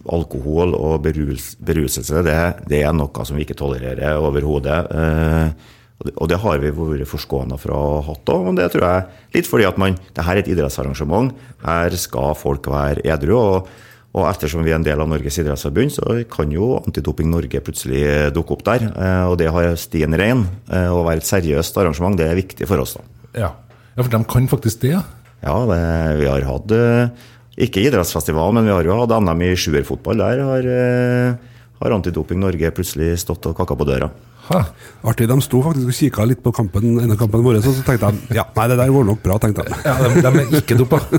alkohol 0.07 0.77
og 0.77 1.01
berus, 1.03 1.51
beruselse 1.59 2.23
det, 2.23 2.39
det 2.69 2.85
er 2.85 2.95
noe 2.95 3.27
som 3.27 3.35
vi 3.35 3.43
ikke 3.43 3.57
tolererer 3.59 4.21
overhodet. 4.21 4.79
Eh, 4.93 5.75
og, 5.99 6.25
det, 6.31 6.37
har 6.39 6.61
vi 6.63 6.71
vært 6.71 7.09
forskåna 7.11 7.57
fra 7.59 7.75
å 7.75 7.99
ha 7.99 8.07
hatt 8.13 8.31
òg, 8.31 8.45
men 8.47 8.55
det 8.55 8.69
tror 8.71 8.85
jeg 8.87 9.35
litt 9.35 9.49
fordi 9.49 9.67
at 9.67 9.79
man 9.81 9.97
det 10.15 10.23
her 10.23 10.37
er 10.37 10.43
et 10.45 10.51
idrettsarrangement. 10.53 11.33
Her 11.65 11.95
skal 11.99 12.37
folk 12.39 12.71
være 12.71 13.03
edru. 13.03 13.35
og 13.37 13.69
og 14.09 14.25
ettersom 14.25 14.63
vi 14.65 14.71
er 14.71 14.79
en 14.79 14.85
del 14.85 14.97
av 14.97 15.05
Norges 15.05 15.35
idrettsforbund, 15.37 15.91
så 15.93 16.15
kan 16.33 16.49
jo 16.49 16.71
Antidoping 16.79 17.29
Norge 17.29 17.59
plutselig 17.61 18.01
dukke 18.33 18.55
opp 18.55 18.63
der. 18.65 18.87
Eh, 18.89 19.25
Og 19.29 19.37
det 19.37 19.51
har 19.53 19.75
stien 19.77 20.09
rein. 20.17 20.47
eh, 20.71 20.89
Å 20.89 21.03
være 21.05 21.21
et 21.21 21.29
seriøst 21.29 21.77
arrangement, 21.77 22.17
det 22.17 22.25
er 22.25 22.33
viktig 22.33 22.65
for 22.67 22.81
oss. 22.81 22.95
da. 22.97 23.03
Ja, 23.39 23.51
ja 23.95 24.01
for 24.03 24.09
de 24.09 24.23
kan 24.25 24.47
faktisk 24.49 24.81
det, 24.81 24.95
ja. 24.97 25.03
Ja, 25.43 25.53
det, 25.69 26.19
vi 26.19 26.25
har 26.25 26.41
hatt 26.41 26.71
eh, 26.71 27.09
Ikke 27.55 27.85
idrettsfestival, 27.85 28.51
men 28.51 28.65
vi 28.65 28.71
har 28.73 28.83
jo 28.83 28.97
hatt 28.97 29.13
NM 29.13 29.41
i 29.45 29.55
sjuerfotball. 29.55 30.17
Der 30.17 30.41
har, 30.41 31.39
har 31.79 31.95
Antidoping 31.95 32.39
Norge 32.43 32.71
plutselig 32.75 33.13
stått 33.23 33.45
og 33.49 33.55
kakka 33.57 33.75
på 33.79 33.87
døra. 33.87 34.09
Ha. 34.49 34.63
Artig, 35.05 35.27
de 35.29 35.35
sto 35.45 35.59
faktisk 35.61 35.91
og 35.91 35.93
kikka 35.93 36.23
litt 36.25 36.39
på 36.41 36.49
kampen, 36.57 36.95
en 37.03 37.13
av 37.13 37.19
kampene 37.19 37.45
våre, 37.45 37.59
så 37.61 37.69
tenkte 37.85 38.09
de 38.09 38.33
ja, 38.39 38.47
nei, 38.55 38.63
det 38.71 38.77
der 38.79 38.89
går 38.95 39.05
nok 39.05 39.19
bra, 39.21 39.35
tenkte 39.43 39.61
de. 39.67 39.77
Ja, 39.85 39.93
de, 40.01 40.23
de 40.25 40.31
er 40.41 40.55
ikke 40.57 40.77
dopa. 40.79 40.97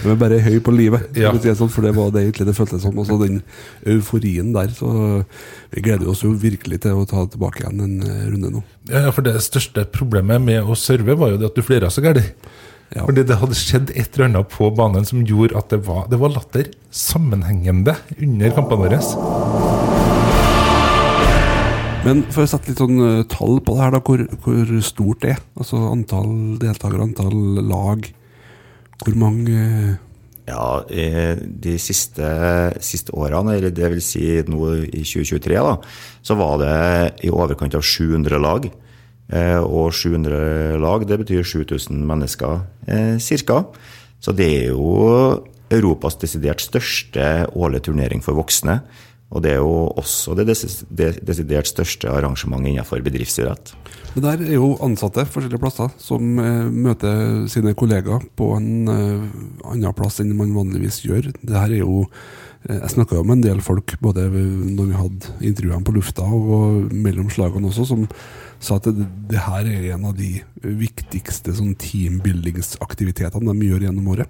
De 0.00 0.08
er 0.10 0.16
bare 0.18 0.38
høy 0.42 0.56
på 0.64 0.72
livet, 0.74 1.10
Ja. 1.16 1.30
for 1.30 1.42
det 1.44 1.52
sånn, 1.58 1.70
for 1.72 1.84
det 1.84 1.92
var 1.96 2.10
det 2.14 2.22
egentlig 2.24 2.46
det 2.48 2.56
føltes 2.56 2.82
som. 2.82 2.96
Også 2.98 3.18
den 3.20 3.42
euforien 3.86 4.52
der. 4.54 4.72
Så 4.74 4.88
vi 5.74 5.84
gleder 5.84 6.08
oss 6.10 6.24
jo 6.24 6.32
virkelig 6.40 6.80
til 6.82 6.96
å 6.98 7.06
ta 7.08 7.26
tilbake 7.30 7.62
igjen 7.62 7.82
en 7.84 7.96
eh, 8.02 8.24
runde 8.32 8.50
nå. 8.56 8.62
Ja, 8.90 9.04
ja, 9.06 9.12
for 9.14 9.22
det 9.26 9.36
største 9.44 9.84
problemet 9.92 10.42
med 10.42 10.64
å 10.64 10.74
serve 10.78 11.14
var 11.20 11.34
jo 11.34 11.40
det 11.42 11.50
at 11.52 11.58
du 11.60 11.62
flira 11.66 11.90
så 11.92 12.02
gærent. 12.04 12.32
Ja. 12.90 13.04
Fordi 13.06 13.22
det 13.22 13.38
hadde 13.38 13.54
skjedd 13.54 13.92
et 13.94 14.16
eller 14.16 14.26
annet 14.26 14.50
på 14.50 14.66
banen 14.74 15.04
som 15.06 15.22
gjorde 15.22 15.54
at 15.58 15.70
det 15.70 15.84
var, 15.86 16.08
det 16.10 16.18
var 16.18 16.32
latter 16.34 16.72
sammenhengende 16.90 17.94
under 18.18 18.56
kampene 18.56 18.82
våre. 18.82 18.98
Men 22.00 22.22
for 22.32 22.42
å 22.46 22.48
sette 22.48 22.72
litt 22.72 22.80
sånn 22.80 22.98
eh, 23.04 23.24
tall 23.30 23.60
på 23.62 23.76
det 23.76 23.84
her, 23.84 23.94
da, 23.94 24.00
hvor, 24.02 24.22
hvor 24.42 24.70
stort 24.82 25.22
det 25.22 25.34
er? 25.36 25.42
Altså 25.60 25.82
antall 25.90 26.30
deltakere, 26.58 27.04
antall 27.04 27.60
lag. 27.68 28.08
Hvor 29.04 29.18
mange 29.20 29.54
eh, 29.54 29.98
Ja, 30.48 30.80
eh, 30.90 31.36
de 31.38 31.76
siste, 31.78 32.26
siste 32.82 33.14
årene, 33.14 33.58
eller 33.58 33.74
det 33.76 33.92
vil 33.92 34.02
si 34.02 34.24
nå 34.48 34.72
i 34.88 35.04
2023, 35.04 35.60
da, 35.60 35.76
så 36.24 36.38
var 36.40 36.56
det 36.64 36.78
i 37.28 37.30
overkant 37.30 37.76
av 37.78 37.84
700 37.86 38.40
lag. 38.42 38.66
Eh, 39.30 39.60
Og 39.62 39.92
700 39.94 40.78
lag, 40.82 41.06
det 41.06 41.20
betyr 41.22 41.42
7000 41.42 42.04
mennesker 42.06 42.66
ca. 42.86 43.18
cirka. 43.18 43.64
Så 44.20 44.32
det 44.36 44.48
er 44.64 44.68
jo 44.74 45.40
Europas 45.70 46.18
desidert 46.18 46.60
største 46.60 47.46
årlige 47.54 47.88
turnering 47.88 48.22
for 48.22 48.34
voksne. 48.34 48.80
Og 49.30 49.44
det 49.44 49.52
er 49.54 49.60
jo 49.62 49.86
også 49.94 50.34
det 50.34 50.48
desidert 51.22 51.68
største 51.70 52.10
arrangementet 52.10 52.72
innenfor 52.72 53.02
bedriftsidrett. 53.06 53.70
Det 54.10 54.24
der 54.24 54.42
er 54.42 54.56
jo 54.56 54.72
ansatte 54.82 55.22
forskjellige 55.22 55.62
plasser 55.62 55.92
som 56.02 56.40
eh, 56.42 56.66
møter 56.66 57.46
sine 57.50 57.76
kollegaer 57.78 58.26
på 58.34 58.50
en 58.56 58.90
eh, 58.90 59.28
annen 59.70 59.94
plass 59.94 60.18
enn 60.18 60.34
man 60.34 60.56
vanligvis 60.56 61.04
gjør. 61.06 61.30
Det 61.38 61.54
her 61.54 61.70
er 61.70 61.84
jo 61.84 62.02
eh, 62.02 62.74
Jeg 62.74 62.96
snakka 62.96 63.20
jo 63.20 63.22
med 63.28 63.38
en 63.38 63.46
del 63.46 63.62
folk 63.62 63.94
både 64.02 64.26
når 64.34 64.90
vi 64.90 64.98
hadde 64.98 65.36
intervjuene 65.52 65.86
på 65.86 65.94
lufta 65.94 66.26
og 66.26 66.90
mellom 66.90 67.30
slagene 67.30 67.70
også, 67.70 67.86
som 67.86 68.08
sa 68.60 68.76
at 68.76 68.88
det, 68.92 69.06
det 69.30 69.40
her 69.46 69.68
er 69.68 69.86
en 69.94 70.04
av 70.10 70.16
de 70.18 70.34
viktigste 70.62 71.54
sånn 71.56 71.74
teambuildingsaktivitetene 71.80 73.54
de 73.54 73.70
gjør 73.70 73.86
gjennom 73.88 74.10
året. 74.12 74.28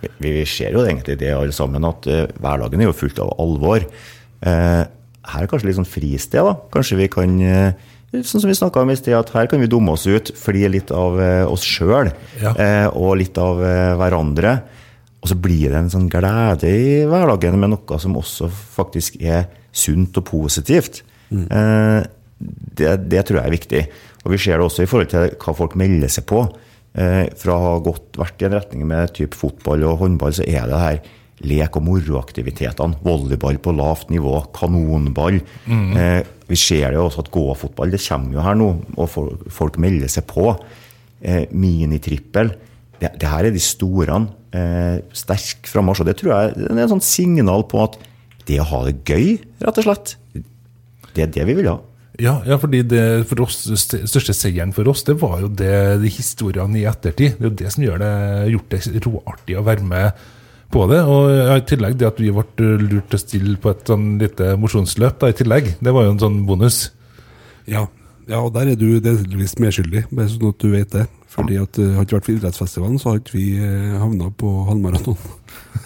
Vi, 0.00 0.08
vi 0.22 0.32
ser 0.48 0.76
jo 0.76 0.84
egentlig 0.86 1.18
det 1.20 1.34
alle 1.34 1.52
sammen, 1.54 1.84
at 1.84 2.08
uh, 2.08 2.24
hverdagen 2.40 2.80
er 2.80 2.88
jo 2.88 2.96
fullt 2.96 3.20
av 3.24 3.34
alvor. 3.42 3.84
Uh, 4.40 4.82
her 5.28 5.44
er 5.44 5.50
kanskje 5.50 5.68
litt 5.68 5.78
sånn 5.80 5.88
fristed, 5.88 6.40
da. 6.46 6.56
Kanskje 6.72 7.00
vi 7.02 7.12
kan 7.12 7.38
uh, 7.44 7.86
Sånn 8.08 8.40
som 8.40 8.48
vi 8.48 8.54
snakka 8.56 8.80
om 8.80 8.88
i 8.88 8.94
sted, 8.96 9.12
at 9.12 9.28
her 9.34 9.50
kan 9.52 9.60
vi 9.60 9.66
dumme 9.68 9.92
oss 9.92 10.06
ut, 10.08 10.30
fly 10.32 10.62
litt 10.72 10.88
av 10.96 11.18
oss 11.52 11.60
sjøl 11.60 12.08
Ja. 12.40 12.54
og 12.96 13.18
litt 13.20 13.36
av 13.36 13.60
hverandre. 14.00 14.54
Og 15.20 15.28
så 15.28 15.36
blir 15.36 15.66
det 15.68 15.76
en 15.76 15.90
sånn 15.92 16.06
glede 16.08 16.70
i 16.72 17.02
hverdagen 17.04 17.58
med 17.60 17.74
noe 17.74 17.98
som 18.00 18.16
også 18.16 18.48
faktisk 18.48 19.20
er 19.20 19.50
sunt 19.76 20.16
og 20.16 20.24
positivt. 20.30 21.02
Eh, 21.28 22.00
det, 22.38 22.94
det 23.10 23.26
tror 23.26 23.40
jeg 23.40 23.46
er 23.46 23.56
viktig. 23.56 23.82
Og 24.24 24.32
vi 24.34 24.40
ser 24.40 24.58
det 24.58 24.66
også 24.66 24.84
i 24.84 24.90
forhold 24.90 25.12
til 25.12 25.36
hva 25.42 25.54
folk 25.56 25.76
melder 25.78 26.10
seg 26.12 26.26
på. 26.30 26.44
Eh, 26.98 27.26
fra 27.38 27.54
å 27.54 27.68
ha 27.74 27.76
gått 27.84 28.18
vært 28.18 28.42
i 28.42 28.48
en 28.48 28.56
retning 28.56 28.86
med 28.88 29.14
typ 29.16 29.36
fotball 29.38 29.84
og 29.86 30.02
håndball, 30.02 30.34
så 30.34 30.46
er 30.46 30.68
det 30.70 30.82
her 30.82 31.00
lek- 31.46 31.76
og 31.78 31.84
moroaktivitetene. 31.86 32.98
Volleyball 33.04 33.60
på 33.62 33.74
lavt 33.76 34.10
nivå, 34.10 34.40
kanonball. 34.56 35.40
Eh, 35.98 36.22
vi 36.48 36.56
ser 36.58 36.90
det 36.90 36.98
jo 36.98 37.06
også 37.06 37.26
at 37.26 37.30
gåfotball, 37.34 37.92
det 37.92 38.02
kommer 38.02 38.38
jo 38.38 38.44
her 38.46 38.58
nå, 38.58 38.68
og 38.96 39.10
folk, 39.12 39.46
folk 39.52 39.78
melder 39.78 40.10
seg 40.10 40.26
på. 40.30 40.50
Eh, 41.22 41.46
minitrippel. 41.50 42.54
Det, 42.98 43.12
det 43.20 43.30
her 43.30 43.46
er 43.46 43.54
de 43.54 43.62
store. 43.62 44.18
Eh, 44.54 44.98
sterk 45.12 45.68
frammarsj. 45.70 46.02
Og 46.02 46.08
det 46.08 46.16
tror 46.18 46.34
jeg 46.34 46.54
det 46.58 46.70
er 46.72 46.86
et 46.86 46.94
sånt 46.94 47.06
signal 47.06 47.66
på 47.70 47.84
at 47.84 47.98
det 48.48 48.58
å 48.62 48.68
ha 48.70 48.84
det 48.86 49.02
gøy, 49.04 49.36
rett 49.60 49.78
og 49.82 49.84
slett, 49.84 50.16
det 51.14 51.26
er 51.26 51.32
det 51.34 51.44
vi 51.50 51.58
vil 51.58 51.68
ha. 51.68 51.78
Ja, 52.18 52.40
ja 52.46 52.58
fordi 52.58 52.82
det 52.90 53.02
for 53.30 53.44
oss, 53.44 53.60
største 53.78 54.34
seieren 54.34 54.74
for 54.74 54.88
oss, 54.90 55.04
det 55.06 55.18
var 55.20 55.38
jo 55.44 55.50
det, 55.50 56.00
de 56.02 56.10
historiene 56.10 56.80
i 56.80 56.86
ettertid. 56.90 57.36
Det 57.38 57.44
er 57.44 57.50
jo 57.50 57.58
det 57.60 57.72
som 57.74 57.84
gjør 57.84 58.02
det, 58.02 58.14
gjort 58.54 58.74
det 58.74 59.04
råartig 59.06 59.58
å 59.58 59.66
være 59.66 59.86
med 59.86 60.24
på 60.74 60.86
det. 60.90 60.98
Og 61.06 61.30
i 61.54 61.60
tillegg 61.68 61.98
det 62.00 62.08
at 62.10 62.18
vi 62.22 62.32
ble 62.34 62.72
lurt 62.82 63.10
til 63.12 63.20
å 63.20 63.22
stille 63.22 63.54
på 63.62 63.70
et 63.70 63.86
sånn 63.88 64.10
lite 64.22 64.56
mosjonsløp 64.60 65.22
da, 65.22 65.30
i 65.30 65.38
tillegg. 65.38 65.76
Det 65.78 65.94
var 65.94 66.08
jo 66.08 66.16
en 66.16 66.24
sånn 66.24 66.42
bonus. 66.48 66.80
Ja, 67.70 67.86
ja 68.28 68.42
og 68.42 68.50
der 68.56 68.72
er 68.72 68.80
du 68.80 68.98
delvis 69.04 69.54
medskyldig, 69.62 70.08
bare 70.10 70.30
sånn 70.32 70.50
at 70.50 70.64
du 70.64 70.74
vet 70.74 70.98
det. 70.98 71.06
Fordi 71.28 71.58
at 71.60 71.76
det 71.76 71.88
Hadde 71.92 72.08
det 72.08 72.16
vært 72.16 72.26
for 72.26 72.34
idrettsfestivalen, 72.34 73.00
så 73.00 73.10
hadde 73.12 73.22
ikke 73.24 73.36
vi 73.36 73.48
uh, 73.60 73.98
havna 74.00 74.30
på 74.32 74.54
halvmaraton. 74.70 75.18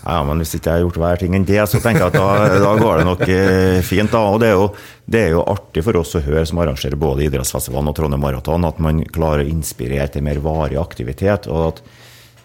Ja, 0.02 0.16
men 0.26 0.40
hvis 0.40 0.56
ikke 0.56 0.66
jeg 0.66 0.80
har 0.80 0.82
gjort 0.82 0.96
hver 0.98 1.20
ting 1.20 1.34
enn 1.36 1.44
det, 1.46 1.60
så 1.70 1.78
tenker 1.78 2.08
jeg 2.08 2.10
at 2.10 2.16
da, 2.16 2.56
da 2.58 2.70
går 2.74 2.96
det 2.98 3.04
nok 3.06 3.20
eh, 3.30 3.76
fint. 3.86 4.10
da, 4.10 4.22
og 4.32 4.40
det 4.42 4.48
er, 4.48 4.56
jo, 4.58 4.64
det 5.06 5.20
er 5.20 5.28
jo 5.36 5.44
artig 5.46 5.84
for 5.86 5.98
oss 6.00 6.16
å 6.18 6.22
høre 6.24 6.42
som 6.48 6.58
arrangerer 6.58 6.98
både 6.98 7.28
idrettsfestivalen 7.28 7.92
og 7.92 7.94
Trondheim 7.94 8.24
Maraton, 8.24 8.66
at 8.66 8.80
man 8.82 9.04
klarer 9.14 9.44
å 9.44 9.52
inspirere 9.52 10.08
til 10.10 10.26
mer 10.26 10.40
varig 10.42 10.80
aktivitet. 10.80 11.46
og 11.46 11.68
at 11.68 11.84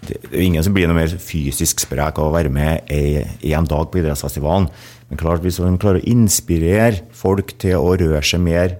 det 0.05 0.19
er 0.29 0.45
ingen 0.45 0.63
som 0.63 0.75
blir 0.75 0.85
noe 0.85 0.99
mer 0.99 1.17
fysisk 1.17 1.81
sprek 1.81 2.19
av 2.21 2.29
å 2.29 2.35
være 2.35 2.53
med 2.53 2.93
én 2.93 3.67
dag 3.67 3.89
på 3.89 4.03
idrettsfestivalen. 4.03 4.69
Men 5.09 5.19
klart, 5.19 5.41
hvis 5.41 5.57
man 5.63 5.79
klarer 5.81 6.03
å 6.03 6.09
inspirere 6.11 7.07
folk 7.15 7.55
til 7.57 7.79
å 7.79 7.95
røre 7.97 8.21
seg 8.21 8.43
mer 8.43 8.77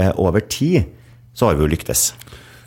eh, 0.00 0.12
over 0.16 0.44
tid, 0.48 0.88
så 1.34 1.50
har 1.50 1.58
vi 1.58 1.66
jo 1.66 1.72
lyktes. 1.74 2.12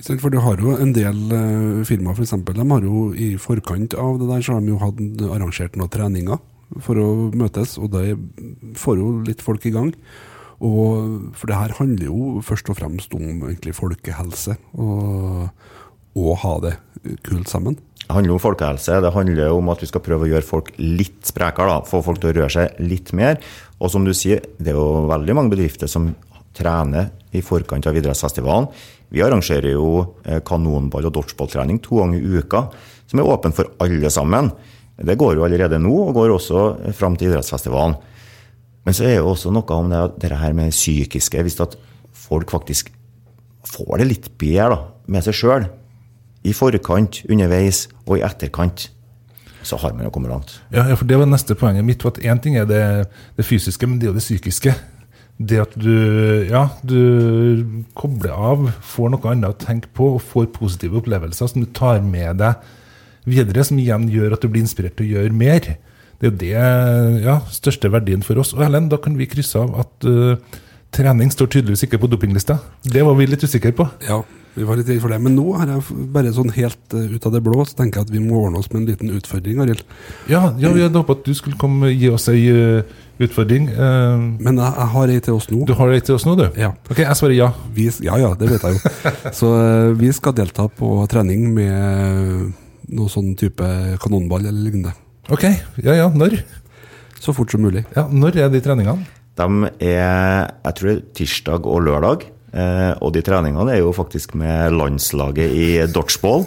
For 0.06 0.30
du 0.30 0.38
har 0.44 0.62
jo 0.62 0.76
en 0.78 0.94
del 0.94 1.18
uh, 1.32 1.82
firmaer, 1.88 2.18
f.eks. 2.18 2.36
De 2.46 2.68
har 2.70 2.86
jo 2.86 3.08
i 3.18 3.32
forkant 3.42 3.98
av 3.98 4.20
det 4.22 4.30
der, 4.30 4.46
så 4.46 4.58
har 4.58 4.64
de 4.66 4.74
jo 4.76 4.82
hatt 4.82 5.02
arrangert 5.32 5.78
noen 5.80 5.94
treninger 5.94 6.42
for 6.84 7.00
å 7.00 7.10
møtes, 7.38 7.78
og 7.80 7.94
det 7.96 8.18
får 8.78 9.00
jo 9.00 9.12
litt 9.26 9.42
folk 9.44 9.66
i 9.66 9.74
gang. 9.74 9.94
Og, 10.58 11.34
for 11.38 11.50
det 11.50 11.58
her 11.58 11.76
handler 11.78 12.10
jo 12.10 12.44
først 12.46 12.70
og 12.74 12.80
fremst 12.80 13.14
om 13.16 13.46
egentlig 13.48 13.76
folkehelse, 13.78 14.58
og, 14.76 15.48
og 16.18 16.32
ha 16.44 16.56
det 16.66 16.74
kult 17.26 17.50
sammen. 17.50 17.78
Det 18.08 18.16
handler 18.16 18.38
om 18.38 18.42
folkehelse. 18.42 19.02
Det 19.04 19.12
handler 19.12 19.52
om 19.52 19.70
at 19.74 19.82
vi 19.84 19.90
skal 19.90 20.04
prøve 20.04 20.26
å 20.26 20.30
gjøre 20.32 20.48
folk 20.48 20.70
litt 20.80 21.28
sprekere. 21.28 21.82
Få 21.90 22.00
folk 22.06 22.22
til 22.24 22.32
å 22.32 22.38
røre 22.38 22.54
seg 22.54 22.78
litt 22.80 23.12
mer. 23.18 23.36
Og 23.84 23.92
som 23.92 24.08
du 24.08 24.14
sier, 24.16 24.46
det 24.58 24.72
er 24.72 24.80
jo 24.80 25.10
veldig 25.12 25.36
mange 25.36 25.52
bedrifter 25.52 25.92
som 25.92 26.14
trener 26.58 27.12
i 27.38 27.44
forkant 27.46 27.88
av 27.88 27.98
idrettsfestivalen. 27.98 28.68
Vi 29.14 29.24
arrangerer 29.24 29.72
jo 29.72 30.18
eh, 30.26 30.42
kanonball- 30.46 31.08
og 31.08 31.16
dodgeballtrening 31.16 31.80
to 31.84 32.02
ganger 32.02 32.20
i 32.20 32.42
uka, 32.42 32.66
som 33.08 33.22
er 33.22 33.30
åpen 33.32 33.56
for 33.56 33.72
alle 33.84 34.12
sammen. 34.12 34.52
Det 34.98 35.16
går 35.20 35.38
jo 35.38 35.46
allerede 35.46 35.80
nå, 35.80 35.94
og 36.10 36.16
går 36.18 36.34
også 36.34 36.92
fram 36.98 37.16
til 37.16 37.30
idrettsfestivalen. 37.30 37.96
Men 38.88 38.96
så 38.96 39.06
er 39.06 39.20
jo 39.20 39.34
også 39.34 39.52
noe 39.54 39.78
om 39.78 39.90
det, 39.92 40.04
det 40.24 40.32
her 40.40 40.56
med 40.58 40.74
psykiske. 40.74 41.42
Hvis 41.44 41.60
at 41.64 41.76
folk 42.16 42.52
faktisk 42.52 42.92
får 43.68 44.02
det 44.02 44.08
litt 44.08 44.30
bedre 44.40 44.70
da, 44.74 44.78
med 45.12 45.26
seg 45.26 45.36
sjøl, 45.36 45.68
i 46.48 46.54
forkant, 46.56 47.24
underveis 47.28 47.88
og 48.06 48.18
i 48.20 48.24
etterkant, 48.24 48.88
så 49.68 49.80
har 49.82 49.96
man 49.96 50.08
jo 50.08 50.12
kommet 50.16 50.32
langt. 50.32 50.54
Ja, 50.72 50.86
for 50.96 51.08
det 51.10 51.18
var 51.20 51.28
neste 51.28 51.58
poenget 51.60 51.84
mitt. 51.84 52.02
for 52.02 52.16
at 52.16 52.24
Én 52.24 52.40
ting 52.40 52.56
er 52.56 52.66
det, 52.66 52.84
det 53.36 53.46
fysiske, 53.46 53.88
men 53.88 54.00
det 54.00 54.08
er 54.08 54.14
jo 54.14 54.20
det 54.20 54.24
psykiske. 54.24 54.74
Det 55.38 55.60
at 55.62 55.76
du, 55.78 55.94
ja, 56.50 56.64
du 56.82 57.84
kobler 57.98 58.34
av, 58.34 58.72
får 58.82 59.12
noe 59.14 59.34
annet 59.34 59.54
å 59.54 59.60
tenke 59.62 59.92
på 59.94 60.16
og 60.16 60.24
får 60.26 60.50
positive 60.56 60.98
opplevelser 60.98 61.52
som 61.52 61.62
du 61.62 61.70
tar 61.78 62.02
med 62.02 62.42
deg 62.42 62.64
videre, 63.28 63.66
som 63.68 63.78
igjen 63.78 64.08
gjør 64.10 64.34
at 64.34 64.42
du 64.42 64.50
blir 64.50 64.66
inspirert 64.66 64.98
til 64.98 65.06
å 65.06 65.12
gjøre 65.18 65.38
mer. 65.38 65.76
Det 66.18 66.26
er 66.26 66.32
jo 66.32 66.38
det 66.42 67.26
ja, 67.28 67.36
største 67.54 67.92
verdien 67.94 68.24
for 68.26 68.42
oss. 68.42 68.56
Og 68.58 68.64
Ellen, 68.66 68.90
da 68.90 68.98
kan 69.02 69.18
vi 69.20 69.30
krysse 69.30 69.62
av 69.62 69.76
at 69.84 70.08
uh, 70.10 70.58
trening 70.96 71.30
står 71.34 71.52
tydeligvis 71.54 71.86
ikke 71.86 72.00
på 72.02 72.10
dopinglista. 72.10 72.58
Det 72.82 73.04
var 73.06 73.18
vi 73.20 73.30
litt 73.30 73.46
usikre 73.46 73.76
på. 73.78 73.86
Ja, 74.08 74.24
vi 74.58 74.66
var 74.66 74.80
litt 74.80 74.90
redd 74.90 75.02
for 75.04 75.14
det. 75.14 75.20
Men 75.22 75.36
nå 75.38 75.46
har 75.60 75.70
jeg 75.70 76.06
bare 76.14 76.34
sånn 76.34 76.50
helt 76.56 76.96
uh, 76.96 77.04
ut 77.14 77.28
av 77.30 77.36
det 77.36 77.42
blå, 77.46 77.64
så 77.68 77.78
tenker 77.78 78.02
jeg 78.02 78.08
at 78.08 78.14
vi 78.14 78.22
må 78.24 78.40
ordne 78.44 78.62
oss 78.62 78.70
med 78.72 78.82
en 78.82 78.88
liten 78.90 79.14
utfordring, 79.18 79.62
Arild. 79.64 79.84
Ja, 80.32 80.48
ja 80.58 80.72
vi 80.74 80.84
hadde 80.86 80.98
håpet 80.98 81.22
at 81.22 81.30
du 81.30 81.38
skulle 81.38 81.60
komme 81.62 81.92
gi 81.94 82.10
oss 82.14 82.28
ei 82.34 82.42
uh, 82.50 82.98
utfordring. 83.22 83.70
Uh, 83.72 84.38
Men 84.42 84.58
jeg, 84.58 84.72
jeg 84.72 84.92
har 84.96 85.14
ei 85.14 85.24
til 85.28 85.38
oss 85.38 85.50
nå. 85.54 85.64
du 85.70 85.76
har 85.78 85.94
ei 85.94 86.04
til 86.04 86.18
oss 86.18 86.28
nå, 86.28 86.38
du? 86.40 86.48
Ja. 86.60 86.72
Ok, 86.90 87.04
jeg 87.06 87.20
svarer 87.20 87.38
ja. 87.38 87.52
Vi, 87.76 87.90
ja 88.06 88.18
ja, 88.22 88.32
det 88.40 88.50
vet 88.52 88.66
jeg 88.66 88.78
jo. 88.78 88.94
Så 89.40 89.52
vi 90.00 90.14
skal 90.16 90.38
delta 90.38 90.68
på 90.70 90.94
trening 91.12 91.52
med 91.56 92.48
noe 92.88 93.12
sånn 93.12 93.34
type 93.38 93.68
kanonball 94.02 94.48
eller 94.48 94.58
lignende. 94.58 94.96
Ok, 95.34 95.44
ja 95.84 95.98
ja, 95.98 96.08
når? 96.14 96.40
Så 97.20 97.34
fort 97.36 97.52
som 97.52 97.64
mulig. 97.66 97.84
Ja, 97.98 98.06
Når 98.08 98.38
er 98.46 98.52
de 98.54 98.62
treningene? 98.64 99.06
De 99.38 99.70
er 99.84 100.48
jeg 100.48 100.78
tror 100.78 100.90
det 100.90 100.96
er 100.96 101.06
tirsdag 101.18 101.68
og 101.70 101.84
lørdag. 101.86 102.26
Eh, 102.54 102.94
og 103.02 103.12
de 103.14 103.22
treningene 103.22 103.74
er 103.76 103.82
jo 103.84 103.92
faktisk 103.94 104.34
med 104.40 104.72
landslaget 104.78 105.52
i 105.52 105.68
dodgeball. 105.92 106.46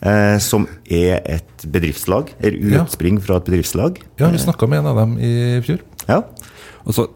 Eh, 0.00 0.38
som 0.40 0.66
er 0.88 1.20
et 1.28 1.64
bedriftslag. 1.68 2.30
Er 2.40 2.52
Ja. 2.56 2.84
utspring 2.84 3.18
fra 3.20 3.36
et 3.36 3.44
bedriftslag. 3.44 3.98
Ja, 4.18 4.30
vi 4.30 4.38
snakka 4.38 4.66
med 4.68 4.78
en 4.78 4.86
av 4.86 4.96
dem 4.96 5.18
i 5.18 5.60
fjor. 5.60 5.80
Ja. 6.08 6.22
Altså, 6.86 7.08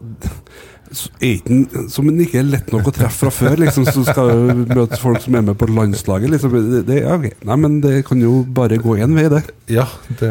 så 0.91 1.09
ikke 1.19 1.47
den- 1.47 1.89
som 1.89 2.07
en 2.07 2.19
ikke 2.21 2.39
er 2.39 2.43
lett 2.43 2.71
nok 2.71 2.83
å 2.85 2.93
treffe 2.93 3.25
fra 3.25 3.29
før, 3.31 3.55
liksom, 3.57 3.85
så 3.85 4.03
skal 4.05 4.29
du 4.29 4.65
møte 4.75 4.99
folk 4.99 5.19
som 5.21 5.33
er 5.35 5.41
med 5.41 5.57
på 5.57 5.65
landslaget. 5.67 6.29
Liksom. 6.29 6.51
Det, 6.51 6.85
det, 6.85 7.01
ja, 7.01 7.15
okay. 7.15 7.31
Nei, 7.43 7.55
men 7.55 7.81
det 7.81 8.05
kan 8.05 8.21
jo 8.21 8.43
bare 8.43 8.77
gå 8.77 8.99
én 9.01 9.15
vei, 9.15 9.27
det. 9.29 9.43
Ja, 9.67 9.87
det 10.19 10.29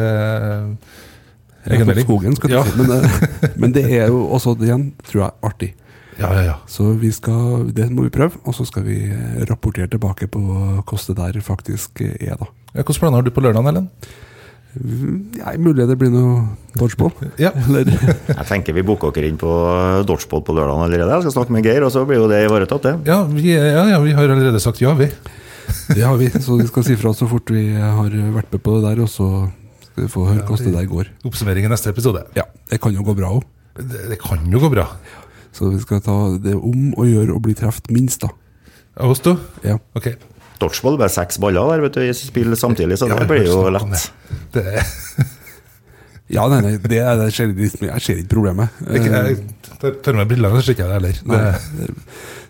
Egenmelding. 1.65 2.05
er 2.05 2.07
skogen, 2.07 2.35
skal 2.35 2.49
du 2.49 2.55
Ja. 2.55 2.63
si. 2.63 2.77
Men, 2.77 2.87
det- 2.87 3.57
men 3.59 3.71
det 3.73 3.85
er 3.91 4.07
jo 4.07 4.27
også, 4.29 4.55
igjen, 4.61 4.93
tror 5.03 5.21
jeg, 5.23 5.31
artig. 5.43 5.73
Ja, 6.19 6.29
ja, 6.31 6.43
ja. 6.47 6.53
Så 6.71 6.93
vi 6.99 7.09
skal, 7.11 7.69
det 7.75 7.89
må 7.91 8.05
vi 8.05 8.13
prøve, 8.13 8.39
og 8.45 8.55
så 8.55 8.65
skal 8.67 8.85
vi 8.87 9.01
eh, 9.11 9.41
rapportere 9.49 9.89
tilbake 9.91 10.29
på 10.31 10.39
hvordan 10.39 11.07
det 11.09 11.17
der 11.19 11.41
faktisk 11.43 12.01
er, 12.05 12.37
da. 12.39 12.47
ja 12.75 12.83
Hvilke 12.83 13.01
planer 13.01 13.19
har 13.19 13.27
du 13.27 13.33
på 13.35 13.43
lørdag, 13.43 13.67
Ellen? 13.71 13.89
Ja, 14.75 15.53
mulig 15.59 15.85
det 15.87 15.95
blir 15.99 16.11
noe 16.11 16.41
dodgeball. 16.75 17.13
Ja. 17.45 17.51
Eller 17.55 17.87
Jeg 18.39 18.47
tenker 18.49 18.75
vi 18.75 18.83
booker 18.85 19.13
dere 19.15 19.31
inn 19.31 19.39
på 19.39 19.51
dodgeball 20.07 20.43
på 20.47 20.55
lørdag 20.55 20.85
allerede. 20.87 21.15
Jeg 21.15 21.27
skal 21.27 21.35
snakke 21.37 21.55
med 21.55 21.67
Geir, 21.67 21.85
og 21.87 21.93
så 21.95 22.03
blir 22.07 22.19
jo 22.23 22.29
det 22.31 22.43
ivaretatt, 22.47 22.87
det. 22.87 22.95
Ja, 23.11 23.21
vi, 23.29 23.51
ja, 23.55 23.85
ja, 23.93 23.99
vi 24.03 24.15
har 24.15 24.27
allerede 24.27 24.61
sagt 24.63 24.83
ja, 24.83 24.95
vi. 24.99 25.09
Det 25.95 26.03
har 26.05 26.17
vi, 26.19 26.27
så 26.29 26.59
vi 26.59 26.67
skal 26.69 26.83
si 26.85 26.95
fra 26.99 27.09
så 27.17 27.25
fort 27.29 27.49
vi 27.49 27.71
har 27.73 28.11
vært 28.35 28.51
med 28.53 28.61
på 28.61 28.75
det 28.77 28.83
der, 28.85 28.99
og 29.01 29.09
så 29.09 29.29
skal 29.87 30.03
vi 30.03 30.09
få 30.13 30.27
høre 30.27 30.43
hvordan 30.45 30.67
det 30.67 30.75
der 30.77 30.89
går. 30.91 31.09
Oppsummering 31.25 31.65
i 31.65 31.71
neste 31.71 31.89
episode. 31.89 32.21
Ja, 32.37 32.45
det 32.69 32.77
kan 32.83 32.93
jo 32.93 33.05
gå 33.05 33.15
bra 33.17 33.31
òg. 33.33 33.47
Det, 33.75 34.03
det 34.11 34.19
kan 34.21 34.45
jo 34.51 34.61
gå 34.61 34.69
bra. 34.75 34.85
Så 35.55 35.69
vi 35.71 35.79
skal 35.79 36.01
ta 36.03 36.15
det 36.43 36.53
om 36.57 36.89
å 36.99 37.05
gjøre 37.07 37.35
å 37.37 37.41
bli 37.43 37.53
truffet 37.55 37.87
minst, 37.95 38.25
da. 38.25 38.29
Av 38.99 39.11
oss 39.13 39.21
to? 39.23 39.37
Ja. 39.63 39.77
Ok. 39.95 40.11
Dodgeball 40.59 40.95
er 40.95 41.01
bare 41.05 41.11
seks 41.15 41.39
baller 41.43 41.67
der, 41.73 41.81
vet 41.83 41.95
du, 41.97 42.03
i 42.03 42.13
spill 42.15 42.55
samtidig, 42.59 42.95
så 42.99 43.07
Ja, 43.11 43.17
det 43.19 43.27
blir 43.31 43.43
jo 43.47 43.65
lett. 43.75 44.05
Det. 44.53 44.61
Det 44.61 44.65
er, 44.79 44.85
Ja, 46.35 46.47
nei, 46.49 46.57
nei, 46.65 46.71
det, 46.81 46.97
er- 47.05 47.19
det 47.19 47.27
ser 47.35 47.51
jeg 47.53 48.01
ser 48.01 48.17
ikke 48.23 48.31
problemet. 48.33 48.71
ikke, 48.81 49.11
jeg 49.27 49.35
tar- 49.77 49.97
tar 50.07 50.15
med 50.17 50.27
brillene, 50.31 50.57
så 50.57 50.65
ser 50.65 50.73
ikke 50.73 50.87
jeg 50.87 50.89
det 50.89 50.95
heller. 50.97 51.19
Nei, 51.29 51.41
Det, 51.77 51.89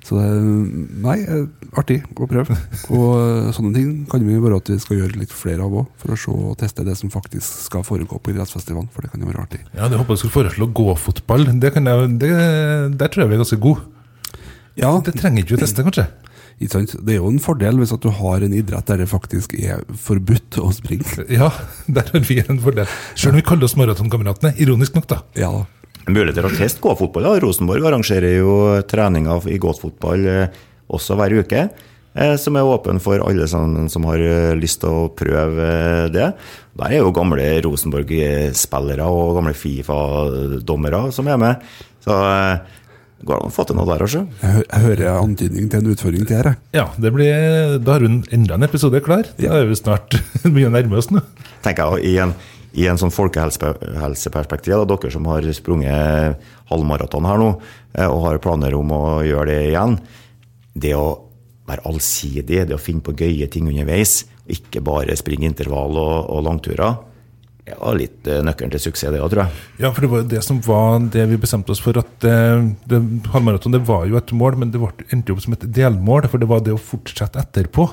så 0.05 0.19
nei, 0.21 1.17
eh, 1.23 1.47
artig 1.79 1.99
å 2.13 2.27
prøve. 2.29 2.55
Og 2.93 3.09
eh, 3.17 3.49
sånne 3.55 3.73
ting 3.73 3.89
kan 4.11 4.21
vi 4.25 4.37
bare 4.43 4.59
at 4.61 4.69
vi 4.69 4.77
skal 4.81 4.99
gjøre 5.01 5.17
litt 5.21 5.33
flere 5.33 5.65
av 5.65 5.73
òg, 5.81 5.87
for 6.01 6.13
å 6.13 6.19
se 6.19 6.33
og 6.35 6.57
teste 6.61 6.85
det 6.85 6.93
som 6.99 7.11
faktisk 7.13 7.65
skal 7.65 7.85
foregå 7.87 8.19
på 8.21 8.33
idrettsfestivalen. 8.35 8.91
For 8.93 9.05
det 9.05 9.13
kan 9.13 9.23
jo 9.23 9.31
være 9.31 9.45
artig. 9.47 9.63
ja, 9.73 9.87
jeg 9.89 9.97
håper 10.01 10.17
du 10.17 10.21
skulle 10.21 10.37
foreslå 10.37 10.69
gåfotball. 10.77 11.49
Det 11.61 11.73
kan 11.73 11.89
jeg, 11.89 12.13
det, 12.21 12.31
der 12.99 13.11
tror 13.11 13.25
jeg 13.25 13.33
vi 13.33 13.39
er 13.39 13.43
ganske 13.45 13.61
gode. 13.65 13.91
Ja, 14.75 14.91
Det 14.99 15.15
trenger 15.15 15.43
ikke 15.43 15.55
vi 15.55 15.63
teste, 15.63 15.83
kanskje. 15.87 16.09
Det 16.59 17.11
er 17.11 17.17
jo 17.17 17.27
en 17.27 17.41
fordel 17.43 17.79
hvis 17.81 17.91
at 17.95 18.03
du 18.03 18.09
har 18.15 18.43
en 18.43 18.53
idrett 18.55 18.87
der 18.87 19.01
det 19.03 19.09
faktisk 19.11 19.55
er 19.59 19.81
forbudt 19.99 20.59
å 20.61 20.69
springe. 20.75 21.25
Ja, 21.31 21.49
der 21.97 22.11
har 22.13 22.23
vi 22.27 22.39
en 22.45 22.61
fordel. 22.63 22.87
Selv 23.15 23.33
om 23.33 23.41
vi 23.41 23.47
kaller 23.47 23.67
oss 23.67 23.75
Maratonkameratene. 23.79 24.53
Ironisk 24.63 24.95
nok, 24.95 25.09
da. 25.11 25.23
Ja 25.39 25.51
da. 25.51 25.65
Muligheter 26.05 26.45
til 26.45 26.51
å 26.51 26.57
teste 26.59 26.83
gåfotball. 26.83 27.25
da. 27.25 27.33
Rosenborg 27.41 27.85
arrangerer 27.89 28.35
jo 28.37 28.55
treninger 28.89 29.47
i 29.49 29.57
gåfotball 29.61 30.27
eh, 30.29 30.59
også 30.93 31.17
hver 31.17 31.33
uke. 31.41 31.63
eh, 32.13 32.35
Som 32.37 32.55
er 32.59 32.67
åpen 32.69 32.99
for 33.01 33.23
alle 33.25 33.47
som, 33.49 33.87
som 33.89 34.05
har 34.11 34.21
eh, 34.21 34.53
lyst 34.59 34.83
til 34.83 34.89
å 34.93 35.07
prøve 35.17 35.69
det. 36.13 36.29
Der 36.77 36.91
er 36.93 37.01
jo 37.01 37.09
gamle 37.15 37.47
Rosenborg-spillere 37.65 39.07
og 39.09 39.35
gamle 39.39 39.53
Fifa-dommere 39.57 41.07
som 41.15 41.27
er 41.31 41.37
med. 41.41 41.69
Så 42.05 42.13
går 43.25 43.39
det 43.39 43.41
an 43.47 43.49
å 43.49 43.55
få 43.55 43.63
til 43.65 43.77
noe 43.79 43.87
der 43.89 44.03
også. 44.05 44.21
Jeg, 44.43 44.65
hører 44.85 45.15
antydning 45.23 45.69
til 45.71 45.81
en 45.81 45.93
utfordring 45.95 46.25
til 46.29 46.37
her. 46.37 46.51
Ja, 46.75 46.89
det 47.01 47.13
blir, 47.15 47.79
Da 47.81 47.95
har 47.95 48.05
hun 48.05 48.19
enda 48.35 48.59
en 48.59 48.67
episode 48.67 49.01
klar. 49.01 49.25
Da 49.39 49.55
er 49.63 49.65
vi 49.71 49.77
snart 49.79 50.19
mye 50.55 50.69
nærme 50.69 50.99
oss 51.01 51.09
nå. 51.09 51.23
tenker 51.65 51.95
jeg, 51.97 52.11
i 52.11 52.19
en, 52.21 52.35
i 52.75 52.87
en 52.91 52.99
sånn 52.99 53.13
folkehelseperspektiv, 53.13 54.75
da, 54.75 54.85
dere 54.95 55.13
som 55.13 55.27
har 55.31 55.47
sprunget 55.55 56.45
halvmaraton 56.71 57.27
her 57.29 57.41
nå, 57.41 57.49
eh, 57.95 58.07
og 58.07 58.23
har 58.27 58.43
planer 58.43 58.75
om 58.77 58.91
å 58.95 59.03
gjøre 59.25 59.49
det 59.51 59.59
igjen, 59.71 59.97
det 60.75 60.95
å 60.97 61.07
være 61.65 61.87
allsidig, 61.89 62.65
det 62.67 62.75
å 62.75 62.81
finne 62.81 63.03
på 63.05 63.15
gøye 63.17 63.47
ting 63.51 63.69
underveis, 63.71 64.23
ikke 64.51 64.83
bare 64.85 65.15
springe 65.17 65.47
intervall 65.49 65.97
og, 65.97 66.17
og 66.29 66.43
langturer, 66.45 66.99
det 67.65 67.73
var 67.79 67.95
litt 67.97 68.27
eh, 68.29 68.43
nøkkelen 68.45 68.73
til 68.75 68.83
suksess, 68.83 69.09
det 69.09 69.21
òg, 69.23 69.31
tror 69.33 69.47
jeg. 69.47 69.61
Ja, 69.81 69.89
for 69.89 70.05
det 70.05 70.09
var 70.11 70.19
jo 70.21 70.29
det 70.35 70.41
som 70.45 70.59
var 70.67 70.99
det 71.15 71.23
vi 71.31 71.39
bestemte 71.41 71.73
oss 71.73 71.81
for. 71.81 71.97
at 71.97 72.27
eh, 72.29 72.67
det, 72.85 72.99
Halvmaraton 73.33 73.73
det 73.73 73.81
var 73.87 74.03
jo 74.05 74.19
et 74.19 74.33
mål, 74.37 74.59
men 74.61 74.73
det 74.73 74.81
endte 75.09 75.33
opp 75.33 75.41
som 75.41 75.55
et 75.57 75.65
delmål. 75.73 76.27
For 76.29 76.41
det 76.41 76.49
var 76.51 76.61
det 76.61 76.75
å 76.75 76.81
fortsette 76.91 77.41
etterpå. 77.41 77.87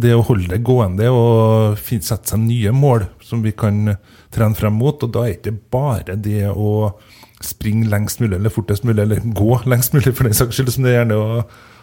Det 0.00 0.14
å 0.16 0.24
holde 0.24 0.48
det 0.52 0.62
gående 0.64 1.10
og 1.12 1.80
sette 1.80 2.32
seg 2.32 2.40
nye 2.44 2.72
mål 2.72 3.04
som 3.24 3.42
vi 3.44 3.52
kan 3.52 3.96
trene 4.32 4.56
frem 4.56 4.78
mot. 4.80 5.02
Og 5.02 5.12
da 5.12 5.26
er 5.26 5.34
det 5.34 5.52
ikke 5.52 5.72
bare 5.74 6.16
det 6.16 6.46
å 6.50 6.94
springe 7.44 7.88
lengst 7.90 8.20
mulig 8.20 8.36
eller 8.38 8.52
fortest 8.52 8.86
mulig, 8.86 9.02
eller 9.04 9.24
gå 9.24 9.60
lengst 9.72 9.96
mulig 9.96 10.14
for 10.14 10.28
den 10.28 10.36
saks 10.36 10.58
skyld, 10.58 10.72
som 10.74 10.86
det 10.86 10.96
gjerne 10.96 11.20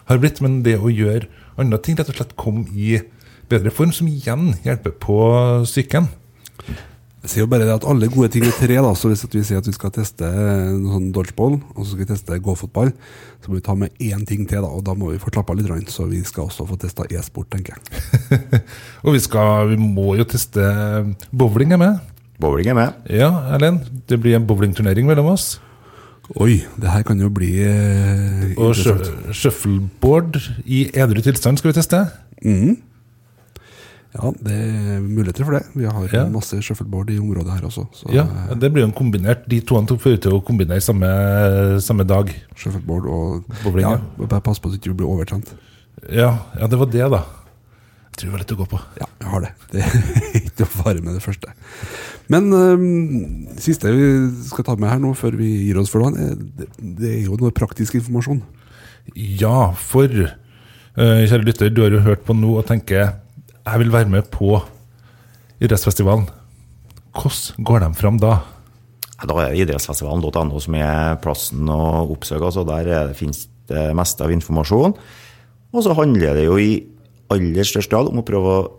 har 0.08 0.22
blitt, 0.24 0.42
men 0.44 0.62
det 0.66 0.78
å 0.80 0.94
gjøre 0.94 1.28
andre 1.58 1.80
ting, 1.84 1.98
rett 1.98 2.12
og 2.14 2.20
slett 2.20 2.38
komme 2.40 2.68
i 2.74 3.00
bedre 3.52 3.74
form, 3.74 3.94
som 3.96 4.10
igjen 4.10 4.54
hjelper 4.66 4.94
på 5.02 5.18
psyken. 5.66 6.10
Jeg 7.26 7.32
sier 7.32 7.44
jo 7.44 7.50
bare 7.50 7.66
det 7.66 7.74
at 7.74 7.86
alle 7.90 8.08
gode 8.14 8.30
ting 8.32 8.46
er 8.46 8.54
tre, 8.56 8.76
da. 8.78 8.92
Så 8.96 9.10
hvis 9.10 9.24
at 9.26 9.34
vi 9.34 9.42
sier 9.44 9.60
at 9.60 9.68
vi 9.68 9.74
skal 9.76 9.92
teste 9.96 10.28
noe 10.30 10.94
sånn 10.94 11.08
dodgeball, 11.16 11.58
og 11.74 11.80
så 11.82 11.90
skal 11.90 12.04
vi 12.04 12.10
teste 12.12 12.38
gåfotball, 12.46 12.92
så 13.42 13.50
må 13.50 13.58
vi 13.58 13.64
ta 13.66 13.74
med 13.76 14.04
én 14.04 14.22
ting 14.30 14.46
til, 14.48 14.62
da. 14.62 14.70
Og 14.70 14.86
da 14.86 14.94
må 14.96 15.10
vi 15.12 15.20
få 15.22 15.34
klappa 15.34 15.56
litt, 15.58 15.68
Rundt, 15.68 15.90
så 15.92 16.06
vi 16.08 16.22
skal 16.24 16.46
også 16.46 16.68
få 16.70 16.78
testa 16.80 17.08
e-sport, 17.10 17.50
tenker 17.52 17.76
jeg. 17.76 17.82
Og 19.06 19.18
vi, 19.18 19.24
skal, 19.24 19.74
vi 19.74 19.80
må 19.82 20.14
jo 20.20 20.28
teste 20.30 20.62
bowling 21.34 21.74
er 21.76 21.82
med. 21.82 22.00
Bowling 22.40 22.70
er 22.72 22.78
med. 22.78 23.02
Ja, 23.10 23.32
Erlend. 23.58 23.90
Det 24.08 24.22
blir 24.22 24.38
en 24.38 24.46
bowlingturnering 24.48 25.10
mellom 25.10 25.34
oss. 25.34 25.56
Oi, 26.38 26.62
det 26.78 26.92
her 26.92 27.06
kan 27.08 27.20
jo 27.24 27.30
bli 27.32 27.54
eh, 27.64 28.50
Og 28.60 28.76
shuffleboard 29.32 30.36
i 30.68 30.86
edru 30.92 31.22
tilstand 31.24 31.60
skal 31.60 31.72
vi 31.72 31.78
teste. 31.80 32.04
Mhm. 32.44 32.76
Ja, 34.18 34.32
det 34.42 34.54
er 34.58 35.00
muligheter 35.06 35.46
for 35.46 35.54
det. 35.58 35.64
Vi 35.78 35.86
har 35.86 36.08
Ja. 36.14 36.26
masse 36.34 36.58
shuffleboard 36.62 37.12
i 37.14 37.20
området 37.22 37.54
her 37.54 37.68
også. 37.68 37.88
Så 37.94 38.12
Ja, 38.14 38.26
Det 38.56 38.72
blir 38.74 38.82
jo 38.82 38.88
en 38.90 38.94
kombinert. 38.94 39.48
De 39.48 39.60
to 39.62 39.76
får 39.76 40.20
til 40.22 40.32
å 40.32 40.44
kombinere 40.44 40.82
samme, 40.82 41.80
samme 41.82 42.04
dag. 42.08 42.34
shuffleboard 42.56 43.06
og 43.06 43.44
Bowling, 43.64 43.82
ja. 43.86 43.98
Bare 44.26 44.42
pass 44.42 44.60
på 44.60 44.70
at 44.74 44.82
du 44.82 44.90
ikke 44.90 44.98
blir 44.98 45.08
overtrent. 45.08 45.54
Ja, 46.12 46.40
ja, 46.60 46.68
det 46.68 46.80
var 46.80 46.86
det, 46.88 47.10
da. 47.12 47.24
Jeg 48.18 48.18
tror 48.18 48.26
det 48.26 48.32
var 48.32 48.40
litt 48.40 48.52
å 48.52 48.58
gå 48.58 48.68
på. 48.68 48.80
Ja, 49.00 49.06
jeg 49.22 49.30
har 49.30 49.42
det. 49.42 49.52
Det 49.72 49.82
er 49.84 50.42
ikke 50.42 50.66
å 50.66 50.72
fare 50.84 51.02
med 51.04 51.14
det 51.14 51.22
første. 51.22 51.52
Men 52.30 52.52
um, 52.52 53.48
siste 53.58 53.92
vi 53.94 54.08
skal 54.50 54.64
ta 54.66 54.76
med 54.76 54.90
her 54.90 55.00
nå, 55.00 55.14
før 55.16 55.38
vi 55.38 55.68
gir 55.68 55.78
oss 55.78 55.90
for 55.94 56.02
dagen, 56.02 56.50
det, 56.58 56.68
det 56.82 57.12
er 57.12 57.24
jo 57.28 57.38
noe 57.38 57.52
praktisk 57.52 57.94
informasjon. 57.96 58.42
Ja, 59.16 59.72
for 59.78 60.10
uh, 60.10 60.26
kjære 60.98 61.46
lytter, 61.46 61.70
du 61.70 61.84
har 61.84 61.92
jo 61.94 62.02
hørt 62.02 62.26
på 62.26 62.34
nå 62.36 62.58
og 62.58 62.66
tenker 62.66 63.14
jeg 63.72 63.82
vil 63.84 63.92
være 63.94 64.12
med 64.12 64.30
på 64.32 64.58
idrettsfestivalen. 65.64 66.28
Hvordan 67.18 67.66
går 67.66 67.84
de 67.86 67.90
fram 67.98 68.20
da? 68.22 68.34
Da 69.18 69.38
er 69.42 69.54
det 69.56 69.64
idrettsfestivalen.no 69.66 70.60
som 70.62 70.76
er 70.78 71.18
plassen 71.24 71.70
å 71.74 71.80
oppsøke. 72.14 72.46
altså 72.46 72.66
Der 72.68 72.88
er- 72.88 73.14
finnes 73.14 73.48
det 73.68 73.96
meste 73.96 74.22
av 74.24 74.32
informasjon. 74.32 74.94
Og 75.74 75.84
så 75.84 75.96
handler 75.96 76.34
det 76.36 76.46
jo 76.46 76.58
i 76.58 76.86
aller 77.30 77.64
størst 77.64 77.90
grad 77.90 78.08
om 78.08 78.20
å 78.22 78.26
prøve 78.26 78.46
å 78.46 78.72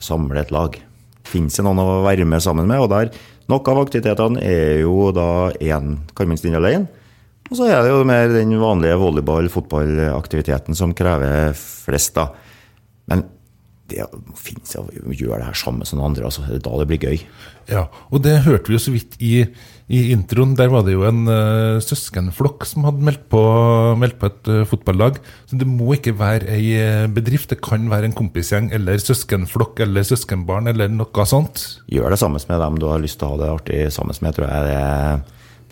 samle 0.00 0.40
et 0.40 0.50
lag. 0.50 0.78
Finnes 1.24 1.54
det 1.54 1.64
noen 1.64 1.78
å 1.78 2.02
være 2.02 2.24
med 2.26 2.40
sammen 2.42 2.66
med? 2.66 2.80
Og 2.80 2.88
der, 2.88 3.10
Noen 3.48 3.66
av 3.66 3.86
aktivitetene 3.86 4.40
er 4.40 4.80
jo 4.82 5.10
da 5.12 5.50
én 5.60 5.98
kan 6.14 6.28
man 6.28 6.36
stille 6.38 6.56
alene. 6.56 6.86
Og 7.50 7.56
så 7.58 7.66
er 7.68 7.82
det 7.82 7.90
jo 7.90 8.04
mer 8.04 8.28
den 8.28 8.52
vanlige 8.56 8.96
volleyball-fotballaktiviteten 8.96 10.74
som 10.78 10.94
krever 10.94 11.52
flest, 11.52 12.14
da. 12.14 12.28
Men 13.08 13.24
det 13.92 14.06
må 14.26 14.38
finne 14.38 14.66
seg 14.68 14.88
å 14.88 15.14
gjøre 15.14 15.40
det 15.40 15.48
her 15.50 15.58
sammen 15.58 15.88
som 15.88 16.00
noen 16.00 16.10
andre. 16.10 16.28
Altså, 16.28 16.44
det 16.48 16.58
er 16.58 16.64
da 16.64 16.78
det 16.80 16.88
blir 16.90 17.06
gøy. 17.06 17.22
Ja, 17.70 17.86
og 18.10 18.24
det 18.24 18.40
hørte 18.46 18.70
vi 18.70 18.76
jo 18.76 18.82
så 18.82 18.94
vidt 18.94 19.14
i, 19.22 19.44
i 19.92 20.00
introen. 20.14 20.56
Der 20.58 20.72
var 20.72 20.86
det 20.86 20.96
jo 20.96 21.04
en 21.06 21.22
uh, 21.28 21.82
søskenflokk 21.84 22.66
som 22.68 22.86
hadde 22.88 23.06
meldt 23.06 23.26
på, 23.32 23.42
meldt 24.00 24.18
på 24.20 24.30
et 24.30 24.50
uh, 24.50 24.62
fotballag. 24.68 25.20
Så 25.50 25.58
det 25.60 25.68
må 25.68 25.92
ikke 25.96 26.16
være 26.18 26.50
ei 26.56 26.72
uh, 26.80 27.10
bedrift, 27.12 27.52
det 27.52 27.62
kan 27.64 27.86
være 27.92 28.10
en 28.10 28.16
kompisgjeng 28.18 28.72
eller 28.74 29.02
søskenflokk 29.02 29.84
eller 29.86 30.06
søskenbarn 30.08 30.72
eller 30.72 30.90
noe 30.92 31.28
sånt. 31.28 31.66
Gjør 31.92 32.14
det 32.14 32.22
sammen 32.22 32.42
med 32.48 32.64
dem 32.66 32.80
du 32.82 32.88
har 32.90 33.02
lyst 33.02 33.20
til 33.20 33.28
å 33.28 33.36
ha 33.36 33.42
det 33.44 33.52
artig 33.52 33.84
sammen 33.94 34.18
med, 34.24 34.36
tror 34.36 34.50
jeg 34.50 34.68
det 34.68 34.76
er, 34.80 35.22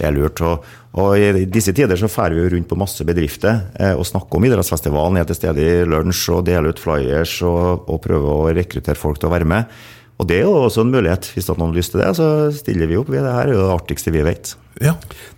det 0.00 0.08
er 0.08 0.16
lurt. 0.16 0.40
Og, 0.46 0.66
og, 0.96 1.14
I 1.20 1.46
disse 1.52 1.74
tider 1.76 2.00
så 2.00 2.10
drar 2.10 2.34
vi 2.34 2.42
jo 2.42 2.50
rundt 2.56 2.70
på 2.70 2.80
masse 2.80 3.06
bedrifter 3.06 3.66
eh, 3.78 3.94
og 3.94 4.08
snakker 4.08 4.40
om 4.40 4.48
idrettsfestivalen. 4.48 5.20
Er 5.20 5.28
til 5.28 5.38
stede 5.38 5.64
i 5.64 5.86
lunsj 5.88 6.26
og 6.38 6.44
deler 6.48 6.72
ut 6.72 6.82
flyers 6.82 7.36
og, 7.46 7.88
og 7.90 8.02
prøver 8.04 8.30
å 8.32 8.52
rekruttere 8.56 8.98
folk 8.98 9.20
til 9.20 9.30
å 9.30 9.34
være 9.36 9.48
med. 9.48 9.80
Og 10.20 10.26
Det 10.28 10.36
er 10.36 10.44
jo 10.44 10.56
også 10.66 10.82
en 10.84 10.90
mulighet. 10.92 11.30
Hvis 11.32 11.46
noen 11.48 11.70
har 11.70 11.76
lyst 11.78 11.94
til 11.94 12.02
det, 12.02 12.10
så 12.18 12.26
stiller 12.52 12.90
vi 12.90 12.98
opp. 13.00 13.08
Det 13.08 13.22
her 13.24 13.46
er 13.46 13.54
jo 13.54 13.62
det 13.62 13.72
artigste 13.72 14.12
vi 14.12 14.24
vet. 14.26 14.52
Ja. 14.80 14.92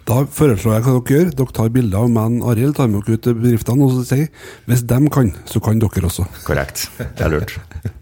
Da 0.09 0.25
foreslår 0.27 0.75
jeg 0.75 0.85
hva 0.87 0.95
dere 0.97 1.15
gjør. 1.15 1.31
Dere 1.39 1.55
tar 1.55 1.71
bilder 1.77 2.03
av 2.03 2.11
meg 2.11 2.41
og 2.41 2.51
Arild, 2.51 2.75
tar 2.79 2.91
med 2.91 3.07
dere 3.07 3.15
ut 3.19 3.23
til 3.29 3.37
bedriftene 3.39 3.87
og 3.87 3.95
så 3.95 4.03
sier 4.11 4.49
hvis 4.67 4.83
de 4.91 4.99
kan, 5.15 5.31
så 5.47 5.63
kan 5.63 5.83
dere 5.83 6.11
også. 6.11 6.27
Korrekt. 6.49 6.89
Det 6.99 7.29
er 7.29 7.31
lurt. 7.37 7.55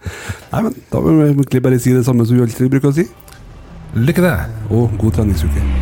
Nei, 0.53 0.65
men 0.65 0.81
Da 0.89 1.05
må 1.05 1.19
vi 1.19 1.29
egentlig 1.35 1.65
bare 1.69 1.83
si 1.85 1.93
det 1.97 2.07
samme 2.09 2.25
som 2.25 2.41
vi 2.41 2.49
alltid 2.49 2.73
bruker 2.73 2.95
å 2.95 2.97
si. 3.03 3.09
Lykke 4.01 4.25
til! 4.25 4.59
Og 4.71 4.99
god 5.03 5.21
treningsuke. 5.21 5.80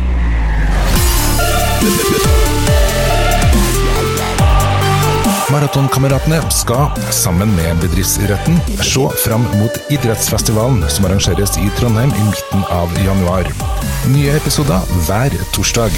Maratonkameratene 5.49 6.37
skal, 6.51 6.91
sammen 7.15 7.49
med 7.55 7.79
Bedriftsidretten, 7.81 8.57
se 8.83 9.05
fram 9.23 9.45
mot 9.57 9.79
idrettsfestivalen 9.89 10.83
som 10.91 11.07
arrangeres 11.07 11.55
i 11.57 11.69
Trondheim 11.79 12.11
i 12.13 12.25
midten 12.27 12.65
av 12.69 12.93
januar. 13.05 13.47
Nye 14.11 14.35
episoder 14.37 14.83
hver 15.07 15.33
torsdag. 15.55 15.95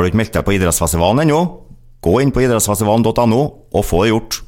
Har 0.00 0.06
du 0.06 0.08
ikke 0.08 0.22
meldt 0.22 0.38
deg 0.38 0.46
på 0.46 0.54
idrettsfestivalen 0.56 1.26
ennå? 1.26 1.40
Gå 2.00 2.20
inn 2.24 2.30
på 2.32 2.46
idrettsfestivalen.no 2.46 3.42
og 3.74 3.84
få 3.84 4.06
det 4.06 4.14
gjort. 4.14 4.40